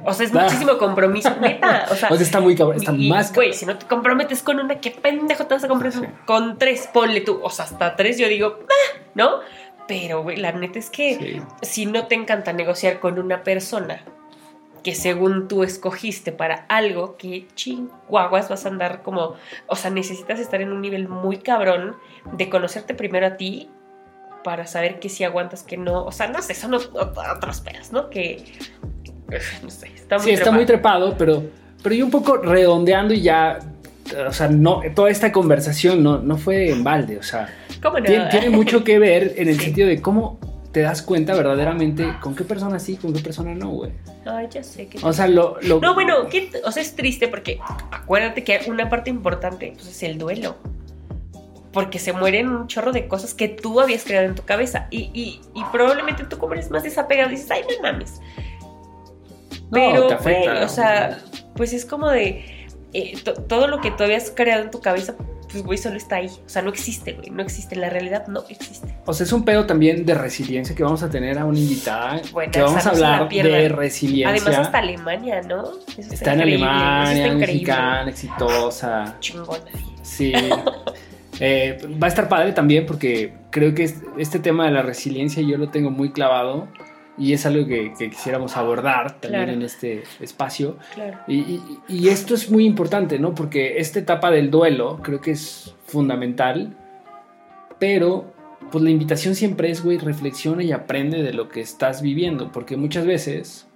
[0.03, 1.85] O sea, es muchísimo compromiso, neta.
[1.91, 4.89] O sea, está muy cabrón, está más Güey, si no te comprometes con una, ¿qué
[4.89, 6.89] pendejo te vas a comprometer con tres?
[6.91, 9.41] Ponle tú, o sea, hasta tres yo digo, ah", ¿no?
[9.87, 14.01] Pero, güey, la neta es que si no te encanta negociar con una persona
[14.83, 19.35] que según tú escogiste para algo, que chinguaguas vas a andar como,
[19.67, 21.97] o sea, necesitas estar en un nivel muy cabrón
[22.31, 23.69] de conocerte primero a ti
[24.43, 26.05] para saber que si aguantas, que no.
[26.05, 28.09] O sea, no sé, son otras peras, ¿no?
[28.09, 28.43] Que.
[29.63, 31.43] No sé, está muy Sí, está muy trepado, pero,
[31.81, 33.59] pero yo un poco redondeando y ya.
[34.27, 37.53] O sea, no, toda esta conversación no, no fue en balde, o sea.
[37.81, 38.05] ¿Cómo no?
[38.05, 40.39] tiene, mucho que ver en el sentido de cómo
[40.71, 43.91] te das cuenta verdaderamente con qué persona sí, con qué persona no, güey.
[44.25, 44.99] Ay, ya sé que.
[45.01, 45.57] O sea, lo.
[45.61, 46.15] No, bueno,
[46.63, 47.59] o sea, es triste porque
[47.91, 50.57] acuérdate que una parte importante pues, es el duelo
[51.73, 54.87] porque se mueren un chorro de cosas que tú habías creado en tu cabeza.
[54.89, 58.19] Y, y, y probablemente tú como eres más desapegado dices, ay, no mames.
[59.71, 61.19] Pero, o sea,
[61.55, 63.17] pues es como de eh,
[63.47, 65.15] todo lo que tú habías creado en tu cabeza,
[65.49, 66.29] pues, güey, solo está ahí.
[66.45, 67.77] O sea, no existe, güey, no existe.
[67.77, 68.93] La realidad no existe.
[69.05, 72.21] O sea, es un pedo también de resiliencia que vamos a tener a una invitada.
[72.51, 74.29] que vamos a hablar de resiliencia.
[74.29, 75.71] Además, hasta Alemania, ¿no?
[75.97, 79.15] está, en Alemania, mexicana, exitosa.
[79.21, 79.63] Chingona.
[80.01, 80.33] Sí.
[81.43, 85.57] Eh, va a estar padre también porque creo que este tema de la resiliencia yo
[85.57, 86.67] lo tengo muy clavado
[87.17, 90.77] y es algo que, quisiéramos abordar también en este espacio.
[91.27, 93.33] Y, esto es muy importante, ¿no?
[93.33, 96.77] Porque esta etapa del duelo creo que es fundamental,
[97.79, 98.33] pero
[98.71, 102.77] pues la invitación siempre es, güey, reflexiona y aprende de lo que estás viviendo, porque
[102.77, 103.67] muchas veces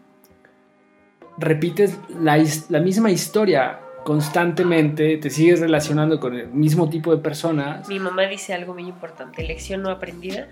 [1.39, 7.89] repites la, la misma historia constantemente te sigues relacionando con el mismo tipo de personas.
[7.89, 10.47] Mi mamá dice algo muy importante, lección no aprendida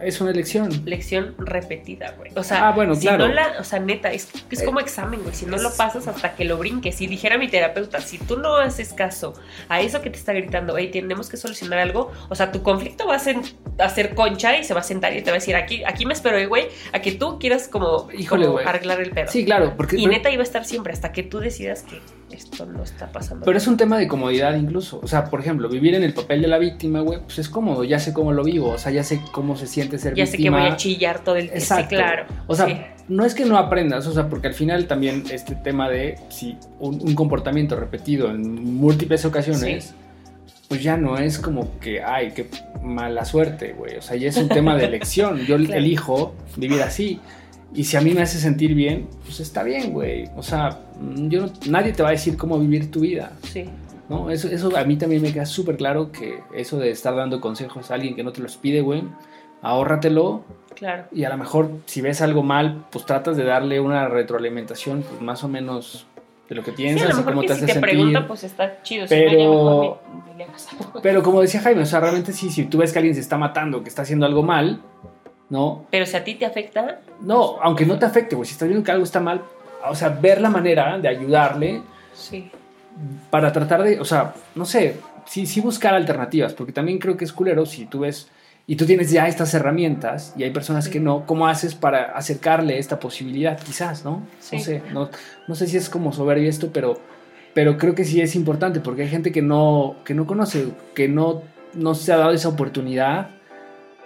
[0.00, 0.70] es una lección.
[0.84, 2.32] Lección repetida, güey.
[2.34, 5.34] O sea, ah, bueno, si no la, o sea, neta, es, es como examen, güey.
[5.34, 6.96] Si no lo pasas hasta que lo brinques.
[6.96, 9.34] Si dijera mi terapeuta, si tú no haces caso
[9.68, 13.06] a eso que te está gritando, hey, tenemos que solucionar algo, o sea, tu conflicto
[13.06, 13.36] va a ser
[13.78, 16.14] hacer concha y se va a sentar y te va a decir, aquí, aquí me
[16.14, 19.30] espero, güey, a que tú quieras como, Híjole, arreglar el pedo.
[19.30, 19.74] Sí, claro.
[19.76, 22.00] Porque, y neta iba a estar siempre hasta que tú decidas que
[22.34, 23.44] esto no está pasando.
[23.44, 25.00] Pero es un tema de comodidad incluso.
[25.02, 27.84] O sea, por ejemplo, vivir en el papel de la víctima, güey, pues es cómodo.
[27.84, 28.70] Ya sé cómo lo vivo.
[28.70, 30.14] O sea, ya sé cómo se siente ser víctima.
[30.14, 31.74] Ya sé que voy a chillar todo el tiempo.
[31.76, 32.26] Sí, claro.
[32.46, 35.88] O sea, no es que no aprendas, o sea, porque al final también este tema
[35.88, 39.94] de si un, comportamiento repetido en múltiples ocasiones.
[40.66, 42.48] Pues ya no es como que, ay, qué
[42.82, 43.96] mala suerte, güey.
[43.96, 45.40] O sea, ya es un tema de elección.
[45.40, 47.20] Yo elijo vivir así.
[47.74, 50.24] Y si a mí me hace sentir bien, pues está bien, güey.
[50.36, 53.32] O sea, mm, yo nadie te va a decir cómo vivir tu vida.
[53.42, 53.66] Sí.
[54.08, 54.30] ¿no?
[54.30, 57.90] Eso, eso a mí también me queda súper claro que eso de estar dando consejos
[57.90, 59.02] a alguien que no te los pide, güey,
[59.64, 60.44] ahórratelo.
[60.74, 61.04] Claro.
[61.12, 65.20] Y a lo mejor si ves algo mal, pues tratas de darle una retroalimentación, pues
[65.20, 66.06] más o menos
[66.48, 69.06] de lo que piensas o cómo te hace si te pregunta, pues está chido.
[69.08, 70.00] Pero,
[71.02, 73.38] pero como decía Jaime, o sea, realmente sí, si tú ves que alguien se está
[73.38, 74.80] matando, que está haciendo algo mal,
[75.48, 75.86] ¿no?
[75.90, 77.00] Pero si a ti te afecta.
[77.20, 78.46] No, aunque no te afecte, güey.
[78.46, 79.42] Si estás viendo que algo está mal,
[79.88, 81.82] o sea, ver la manera de ayudarle.
[82.12, 82.50] Sí.
[83.30, 87.24] Para tratar de, o sea, no sé, sí, sí buscar alternativas, porque también creo que
[87.24, 88.28] es culero si tú ves
[88.66, 92.78] y tú tienes ya estas herramientas y hay personas que no, ¿cómo haces para acercarle
[92.78, 93.58] esta posibilidad?
[93.60, 94.26] Quizás, ¿no?
[94.52, 95.10] No sé, no,
[95.46, 96.98] no sé si es como soberbio esto, pero,
[97.52, 101.08] pero creo que sí es importante porque hay gente que no, que no conoce, que
[101.08, 101.42] no,
[101.74, 103.30] no se ha dado esa oportunidad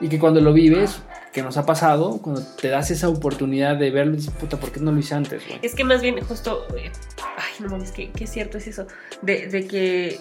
[0.00, 1.02] y que cuando lo vives
[1.32, 4.80] que nos ha pasado, cuando te das esa oportunidad de verlo, dices, puta, ¿por qué
[4.80, 5.42] no lo hice antes?
[5.62, 6.90] Es que más bien, justo, eh,
[7.36, 8.86] ay, no mames, qué, qué cierto es eso.
[9.22, 10.18] De, de que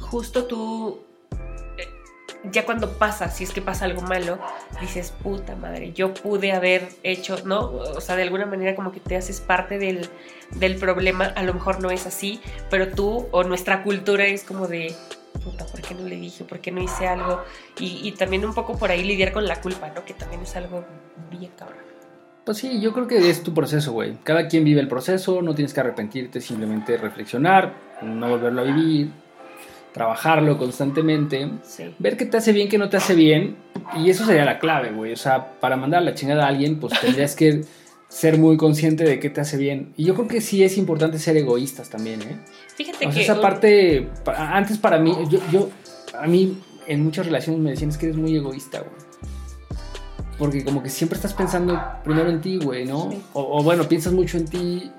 [0.00, 1.07] justo tú
[2.44, 4.38] ya cuando pasa, si es que pasa algo malo,
[4.80, 7.70] dices, puta madre, yo pude haber hecho, ¿no?
[7.70, 10.08] O sea, de alguna manera como que te haces parte del,
[10.52, 14.68] del problema, a lo mejor no es así, pero tú o nuestra cultura es como
[14.68, 14.94] de,
[15.44, 16.44] puta, ¿por qué no le dije?
[16.44, 17.42] ¿Por qué no hice algo?
[17.78, 20.04] Y, y también un poco por ahí lidiar con la culpa, ¿no?
[20.04, 20.84] Que también es algo
[21.30, 21.88] bien cabrón.
[22.44, 24.16] Pues sí, yo creo que es tu proceso, güey.
[24.24, 29.10] Cada quien vive el proceso, no tienes que arrepentirte, simplemente reflexionar, no volverlo a vivir,
[29.98, 31.50] trabajarlo constantemente,
[31.98, 33.56] ver qué te hace bien, qué no te hace bien,
[33.96, 35.12] y eso sería la clave, güey.
[35.12, 37.64] O sea, para mandar la chingada a alguien, pues tendrías que
[38.08, 39.92] ser muy consciente de qué te hace bien.
[39.96, 42.38] Y yo creo que sí es importante ser egoístas también, ¿eh?
[42.76, 43.22] Fíjate o sea, que...
[43.22, 45.68] esa parte, antes para mí, yo, yo,
[46.16, 48.92] a mí en muchas relaciones me decían es que eres muy egoísta, güey.
[50.38, 53.10] Porque como que siempre estás pensando primero en ti, güey, ¿no?
[53.32, 54.92] O, o, bueno, piensas mucho en ti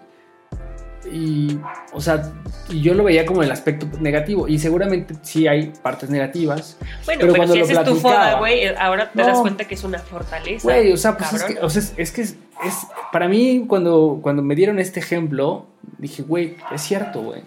[1.11, 1.59] y,
[1.93, 2.31] o sea,
[2.69, 4.47] yo lo veía como el aspecto negativo.
[4.47, 6.77] Y seguramente sí hay partes negativas.
[7.05, 9.75] Bueno, pero, cuando si esa es tu foda, güey, ahora te no, das cuenta que
[9.75, 10.63] es una fortaleza.
[10.63, 12.35] Güey, o sea, pues es que, o sea, es, que es,
[12.65, 12.75] es,
[13.11, 17.43] para mí, cuando, cuando me dieron este ejemplo, dije, güey, es cierto, güey.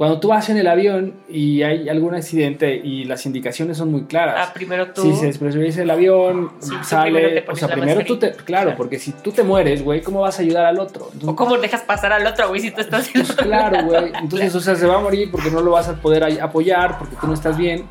[0.00, 4.04] Cuando tú vas en el avión y hay algún accidente y las indicaciones son muy
[4.04, 4.48] claras.
[4.48, 5.02] Ah, primero tú.
[5.02, 7.44] Si se despresuriza el avión, sí, sale.
[7.46, 8.30] O sea, primero tú te.
[8.30, 11.04] Claro, claro, porque si tú te mueres, güey, ¿cómo vas a ayudar al otro?
[11.12, 14.10] Entonces, o cómo dejas pasar al otro, güey, si tú estás pues, Claro, güey.
[14.18, 17.16] Entonces, o sea, se va a morir porque no lo vas a poder apoyar, porque
[17.20, 17.84] tú no estás bien.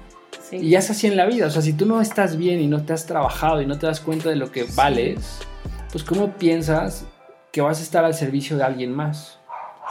[0.49, 0.55] Sí.
[0.55, 1.45] Y ya es así en la vida.
[1.45, 3.85] O sea, si tú no estás bien y no te has trabajado y no te
[3.85, 5.41] das cuenta de lo que vales,
[5.91, 7.05] pues, ¿cómo piensas
[7.51, 9.37] que vas a estar al servicio de alguien más?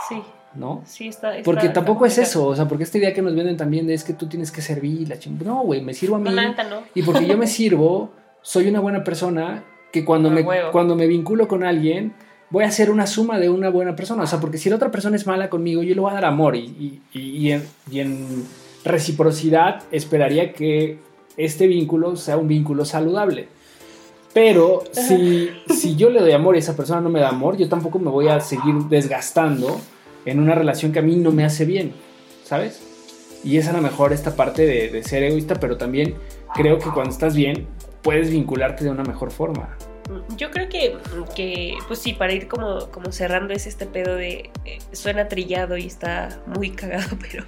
[0.08, 0.20] Sí.
[0.54, 0.82] ¿No?
[0.86, 1.36] Sí, está.
[1.36, 3.86] está porque está tampoco es eso, o sea, porque esta idea que nos venden también
[3.86, 5.38] de es que tú tienes que servir, la ching...
[5.44, 6.30] No, güey, me sirvo a mí.
[6.30, 6.82] No.
[6.94, 8.10] Y porque yo me sirvo,
[8.42, 10.70] soy una buena persona que cuando, me, huevo.
[10.72, 12.14] cuando me vinculo con alguien,
[12.50, 14.24] voy a ser una suma de una buena persona.
[14.24, 16.24] O sea, porque si la otra persona es mala conmigo, yo le voy a dar
[16.24, 18.44] amor y, y, y, y en, y en
[18.84, 20.98] reciprocidad esperaría que
[21.36, 23.48] este vínculo sea un vínculo saludable.
[24.34, 27.68] Pero si, si yo le doy amor y esa persona no me da amor, yo
[27.68, 29.80] tampoco me voy a seguir desgastando
[30.30, 31.92] en una relación que a mí no me hace bien,
[32.44, 32.82] ¿sabes?
[33.44, 36.14] Y es a lo mejor esta parte de, de, ser egoísta, pero también
[36.54, 37.66] creo que cuando estás bien
[38.02, 39.76] puedes vincularte de una mejor forma.
[40.36, 40.96] Yo creo que,
[41.36, 45.76] que pues sí, para ir como, como cerrando es este pedo de, eh, suena trillado
[45.76, 47.44] y está muy cagado, pero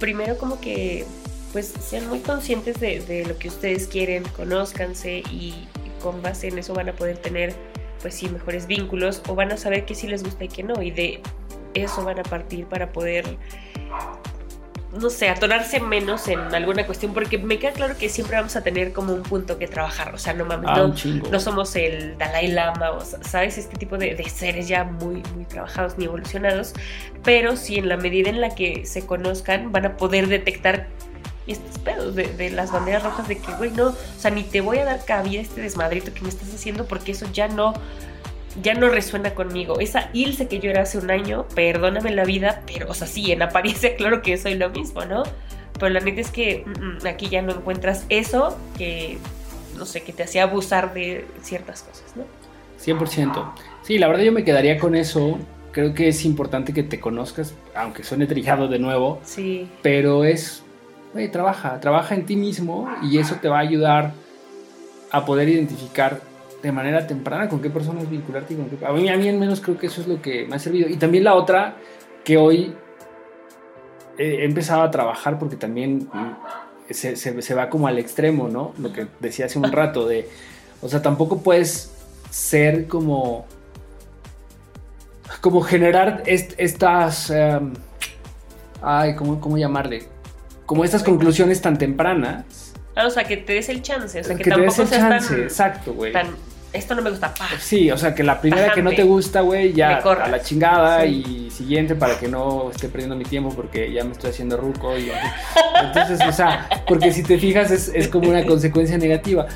[0.00, 1.04] primero como que
[1.52, 5.54] pues sean muy conscientes de, de lo que ustedes quieren, conózcanse y,
[5.86, 7.54] y con base en eso van a poder tener
[8.02, 10.82] pues sí mejores vínculos o van a saber qué sí les gusta y qué no
[10.82, 11.20] y de
[11.84, 13.24] eso van a partir para poder,
[14.98, 18.62] no sé, atorarse menos en alguna cuestión, porque me queda claro que siempre vamos a
[18.62, 20.76] tener como un punto que trabajar, o sea, no mames, Ah,
[21.30, 25.22] no, somos el Dalai Lama, o sa- sabes, este tipo de, de seres ya muy,
[25.34, 26.72] muy trabajados ni evolucionados,
[27.22, 30.86] pero si en la medida en la que se conozcan van a poder detectar
[31.46, 34.60] estos pedos de, de las banderas rojas de que, güey, no, o sea, ni te
[34.62, 37.72] voy a dar cabida a este desmadrito que me estás haciendo porque eso ya no,
[38.62, 39.80] ya no resuena conmigo.
[39.80, 43.32] Esa Ilse que yo era hace un año, perdóname la vida, pero, o sea, sí,
[43.32, 45.22] en apariencia, claro que soy lo mismo, ¿no?
[45.78, 49.18] Pero la neta es que mm, mm, aquí ya no encuentras eso que,
[49.76, 52.24] no sé, que te hacía abusar de ciertas cosas, ¿no?
[52.84, 53.52] 100%.
[53.82, 55.38] Sí, la verdad yo me quedaría con eso.
[55.72, 60.62] Creo que es importante que te conozcas, aunque suene trillado de nuevo, Sí, pero es,
[61.12, 64.12] güey, trabaja, trabaja en ti mismo y eso te va a ayudar
[65.10, 66.20] a poder identificar
[66.62, 68.84] de manera temprana con qué personas vincularte y con qué...
[68.84, 70.88] A mí, a mí al menos creo que eso es lo que me ha servido.
[70.88, 71.76] Y también la otra,
[72.24, 72.74] que hoy
[74.18, 76.32] he empezado a trabajar porque también mm,
[76.90, 78.72] se, se, se va como al extremo, ¿no?
[78.78, 80.28] Lo que decía hace un rato de...
[80.82, 81.92] O sea, tampoco puedes
[82.30, 83.46] ser como...
[85.40, 87.30] Como generar est estas...
[87.30, 87.74] Um,
[88.82, 90.04] ay, ¿cómo, ¿cómo llamarle?
[90.66, 92.74] Como estas conclusiones tan tempranas.
[92.94, 94.82] Ah, o sea, que te des el chance, o sea, que, que te des tampoco
[94.82, 96.12] el seas chance, tan, exacto, güey.
[96.12, 96.26] tan,
[96.78, 97.48] esto no me gusta, pa.
[97.60, 101.02] Sí, o sea, que la primera que no te gusta, güey, ya a la chingada
[101.04, 101.46] Sí.
[101.46, 104.96] y siguiente para que no esté perdiendo mi tiempo porque ya me estoy haciendo ruco
[104.96, 105.10] y
[105.84, 109.46] entonces, o sea, porque si te fijas es, es como una consecuencia negativa.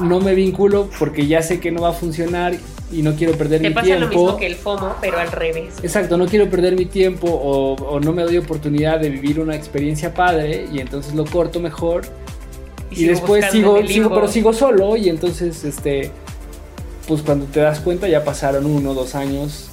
[0.00, 2.54] No me vinculo porque ya sé que no va a funcionar
[2.90, 4.04] y no quiero perder Te mi pasa tiempo.
[4.06, 5.74] lo mismo que el FOMO, pero al revés.
[5.82, 9.54] Exacto, no quiero perder mi tiempo o, o no me doy oportunidad de vivir una
[9.54, 12.02] experiencia padre y entonces lo corto mejor
[12.90, 16.10] y, sigo después sigo, sigo, pero sigo solo y entonces este
[17.06, 19.68] pues cuando te das cuenta ya pasaron uno dos años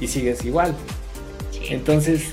[0.00, 0.74] y sigues igual
[1.52, 1.60] Sí.
[1.70, 2.24] entonces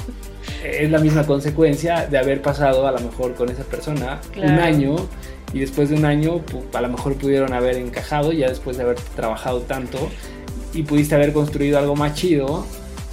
[0.64, 4.96] es la misma consecuencia de haber pasado a lo mejor con esa persona un año
[5.52, 6.40] y después de un año
[6.72, 9.98] a lo mejor pudieron haber encajado ya después de haber trabajado tanto
[10.72, 12.66] y pudiste haber construido algo más chido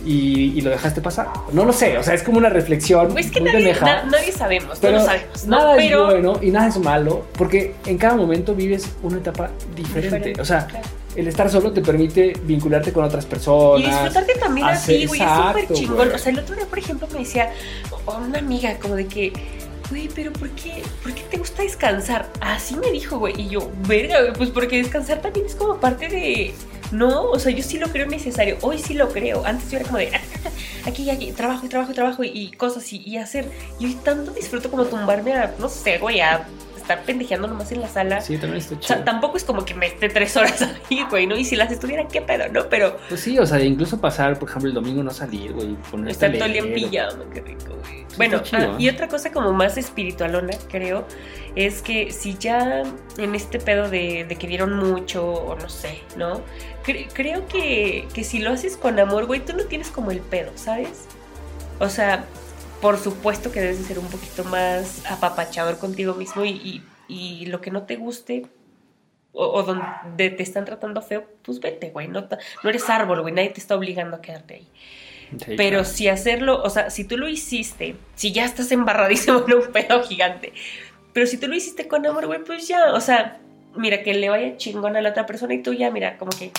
[0.05, 1.27] y, lo dejaste pasar.
[1.51, 3.17] No lo sé, o sea, es como una reflexión.
[3.17, 5.45] Es que nadie, nadie, sabemos, pero no sabemos.
[5.45, 10.39] Nada es bueno y nada es malo, porque en cada momento vives una etapa diferente.
[10.39, 10.67] o sea,
[11.15, 13.81] el estar solo te permite vincularte con otras personas.
[13.81, 15.21] Y disfrutarte también así, güey.
[15.21, 16.11] Es súper chingón.
[16.13, 17.51] O sea, el otro día, por ejemplo, me decía
[18.07, 19.33] una amiga como de que
[19.91, 22.31] güey, pero ¿por qué, ¿por qué te gusta descansar?
[22.39, 23.39] Así me dijo, güey.
[23.39, 26.53] Y yo, verga, güey, pues porque descansar también es como parte de.
[26.91, 28.57] No, o sea, yo sí lo creo necesario.
[28.61, 29.45] Hoy sí lo creo.
[29.45, 30.11] Antes yo era como de
[30.85, 33.49] aquí, aquí, trabajo y trabajo y trabajo y, cosas y, y, hacer.
[33.79, 36.45] Y hoy tanto disfruto como tumbarme a, no sé, güey, a
[36.81, 38.21] estar pendejeando nomás en la sala.
[38.21, 38.93] Sí, también estoy chido.
[38.93, 41.37] O sea, tampoco es como que me esté tres horas ahí, güey, ¿no?
[41.37, 42.67] Y si las estuviera, qué pedo, ¿no?
[42.69, 42.97] Pero.
[43.09, 45.75] Pues sí, o sea, incluso pasar, por ejemplo, el domingo no salir, güey.
[46.07, 48.05] Estar todo el día en pijama, qué rico, güey.
[48.17, 51.05] bueno, ah, y otra cosa como más espiritualona, creo,
[51.55, 52.83] es que si ya
[53.17, 56.41] en este pedo de, de que vieron mucho, o no sé, ¿no?
[57.13, 60.51] creo que, que si lo haces con amor, güey, tú no tienes como el pedo,
[60.55, 61.05] ¿sabes?
[61.79, 62.25] O sea,
[62.81, 66.83] por supuesto que debes de ser un poquito más apapachador contigo mismo y,
[67.47, 68.45] lo que no te guste
[69.33, 72.07] o, donde te están tratando feo, pues vete, güey.
[72.07, 72.27] No,
[72.63, 73.33] no eres árbol, güey.
[73.33, 74.67] Nadie te está obligando a quedarte ahí.
[75.57, 79.71] Pero si hacerlo, o sea, si tú lo hiciste, si ya estás embarradísimo en un
[79.71, 80.53] pedo gigante,
[81.13, 83.39] pero si tú lo hiciste con amor, güey, pues ya, o sea,
[83.75, 86.51] mira, que le vaya chingón a la otra persona y tú ya, mira, como que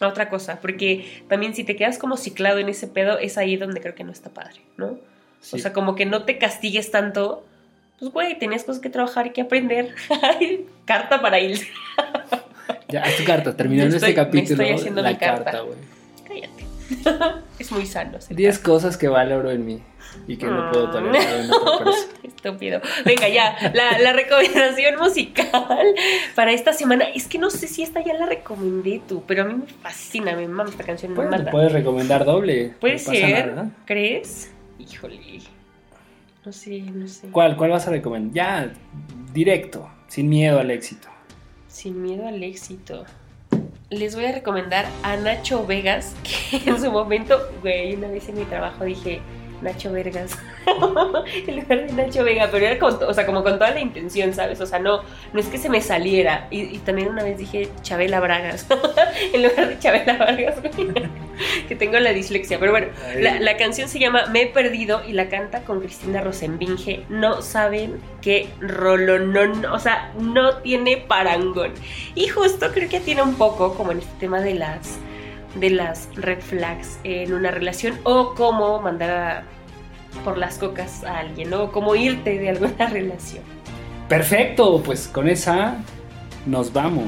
[0.00, 3.56] a otra cosa, porque también si te quedas como ciclado en ese pedo, es ahí
[3.56, 4.98] donde creo que no está padre, ¿no?
[5.52, 7.44] O sea, como que no te castigues tanto.
[7.98, 9.94] Pues, güey, tenías cosas que trabajar y que aprender.
[10.84, 11.60] carta para ir.
[12.88, 13.56] ya, es tu carta.
[13.56, 14.58] Terminando este capítulo.
[14.58, 15.78] Me estoy haciendo la carta, güey.
[16.26, 16.70] Cállate.
[17.58, 18.18] es muy sano.
[18.28, 19.82] 10 cosas que valoro en mí
[20.26, 22.12] y que no puedo tolerar en otra persona.
[22.22, 22.80] Estúpido.
[23.04, 25.94] Venga, ya, la, la, recomendación musical
[26.34, 27.04] para esta semana.
[27.04, 30.34] Es que no sé si esta ya la recomendé tú, pero a mí me fascina,
[30.34, 31.12] me mama esta canción.
[31.12, 32.74] me Puedes recomendar doble.
[32.80, 34.50] Puede ser, ¿crees?
[34.80, 35.40] Híjole.
[36.44, 37.28] No sé, no sé.
[37.28, 37.56] ¿Cuál?
[37.56, 38.34] ¿Cuál vas a recomendar?
[38.34, 38.72] Ya,
[39.32, 41.08] directo, sin miedo al éxito.
[41.68, 43.04] Sin miedo al éxito.
[43.90, 48.38] Les voy a recomendar a Nacho Vegas, que en su momento, güey, una vez en
[48.38, 49.20] mi trabajo dije,
[49.62, 50.38] Nacho Vergas
[51.46, 54.32] en lugar de Nacho Vega, pero era con, o sea, como con toda la intención,
[54.34, 54.60] ¿sabes?
[54.60, 55.02] O sea, no,
[55.32, 56.46] no es que se me saliera.
[56.50, 58.66] Y, también una vez dije Chabela Bragas
[59.32, 60.56] en lugar de Chabela Vargas,
[61.68, 62.58] que tengo la dislexia.
[62.58, 62.88] Pero bueno,
[63.18, 67.04] la, canción se llama Me he perdido y la canta con Cristina Rosenbinge.
[67.08, 71.72] No saben qué rolonón, o sea, no tiene parangón.
[72.14, 74.98] Y justo creo que tiene un poco como en este tema de las
[75.54, 79.44] de las red flags en una relación o cómo mandar
[80.24, 83.42] por las cocas a alguien o cómo irte de alguna relación.
[84.08, 85.76] Perfecto, pues con esa
[86.46, 87.06] nos vamos.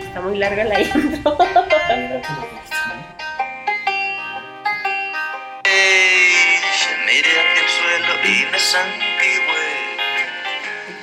[0.00, 1.36] Está muy larga la intro.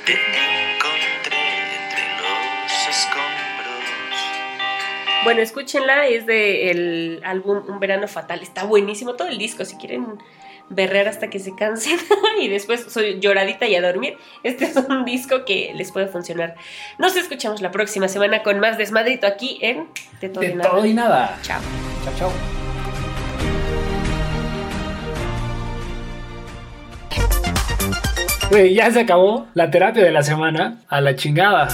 [0.04, 1.36] Te encontré
[1.82, 3.24] entre los escombros.
[5.24, 8.40] Bueno, escúchenla, es del álbum Un Verano Fatal.
[8.40, 10.18] Está buenísimo todo el disco, si quieren
[10.68, 11.98] berrear hasta que se cansen
[12.40, 14.16] y después soy lloradita y a dormir.
[14.42, 16.54] Este es un disco que les puede funcionar.
[16.98, 19.88] Nos escuchamos la próxima semana con más desmadrito aquí en
[20.20, 20.70] De Todo, y, nada.
[20.70, 21.38] todo y Nada.
[21.42, 21.60] Chao.
[22.04, 22.65] Chao, chao.
[28.50, 31.68] Ya se acabó la terapia de la semana a la chingada.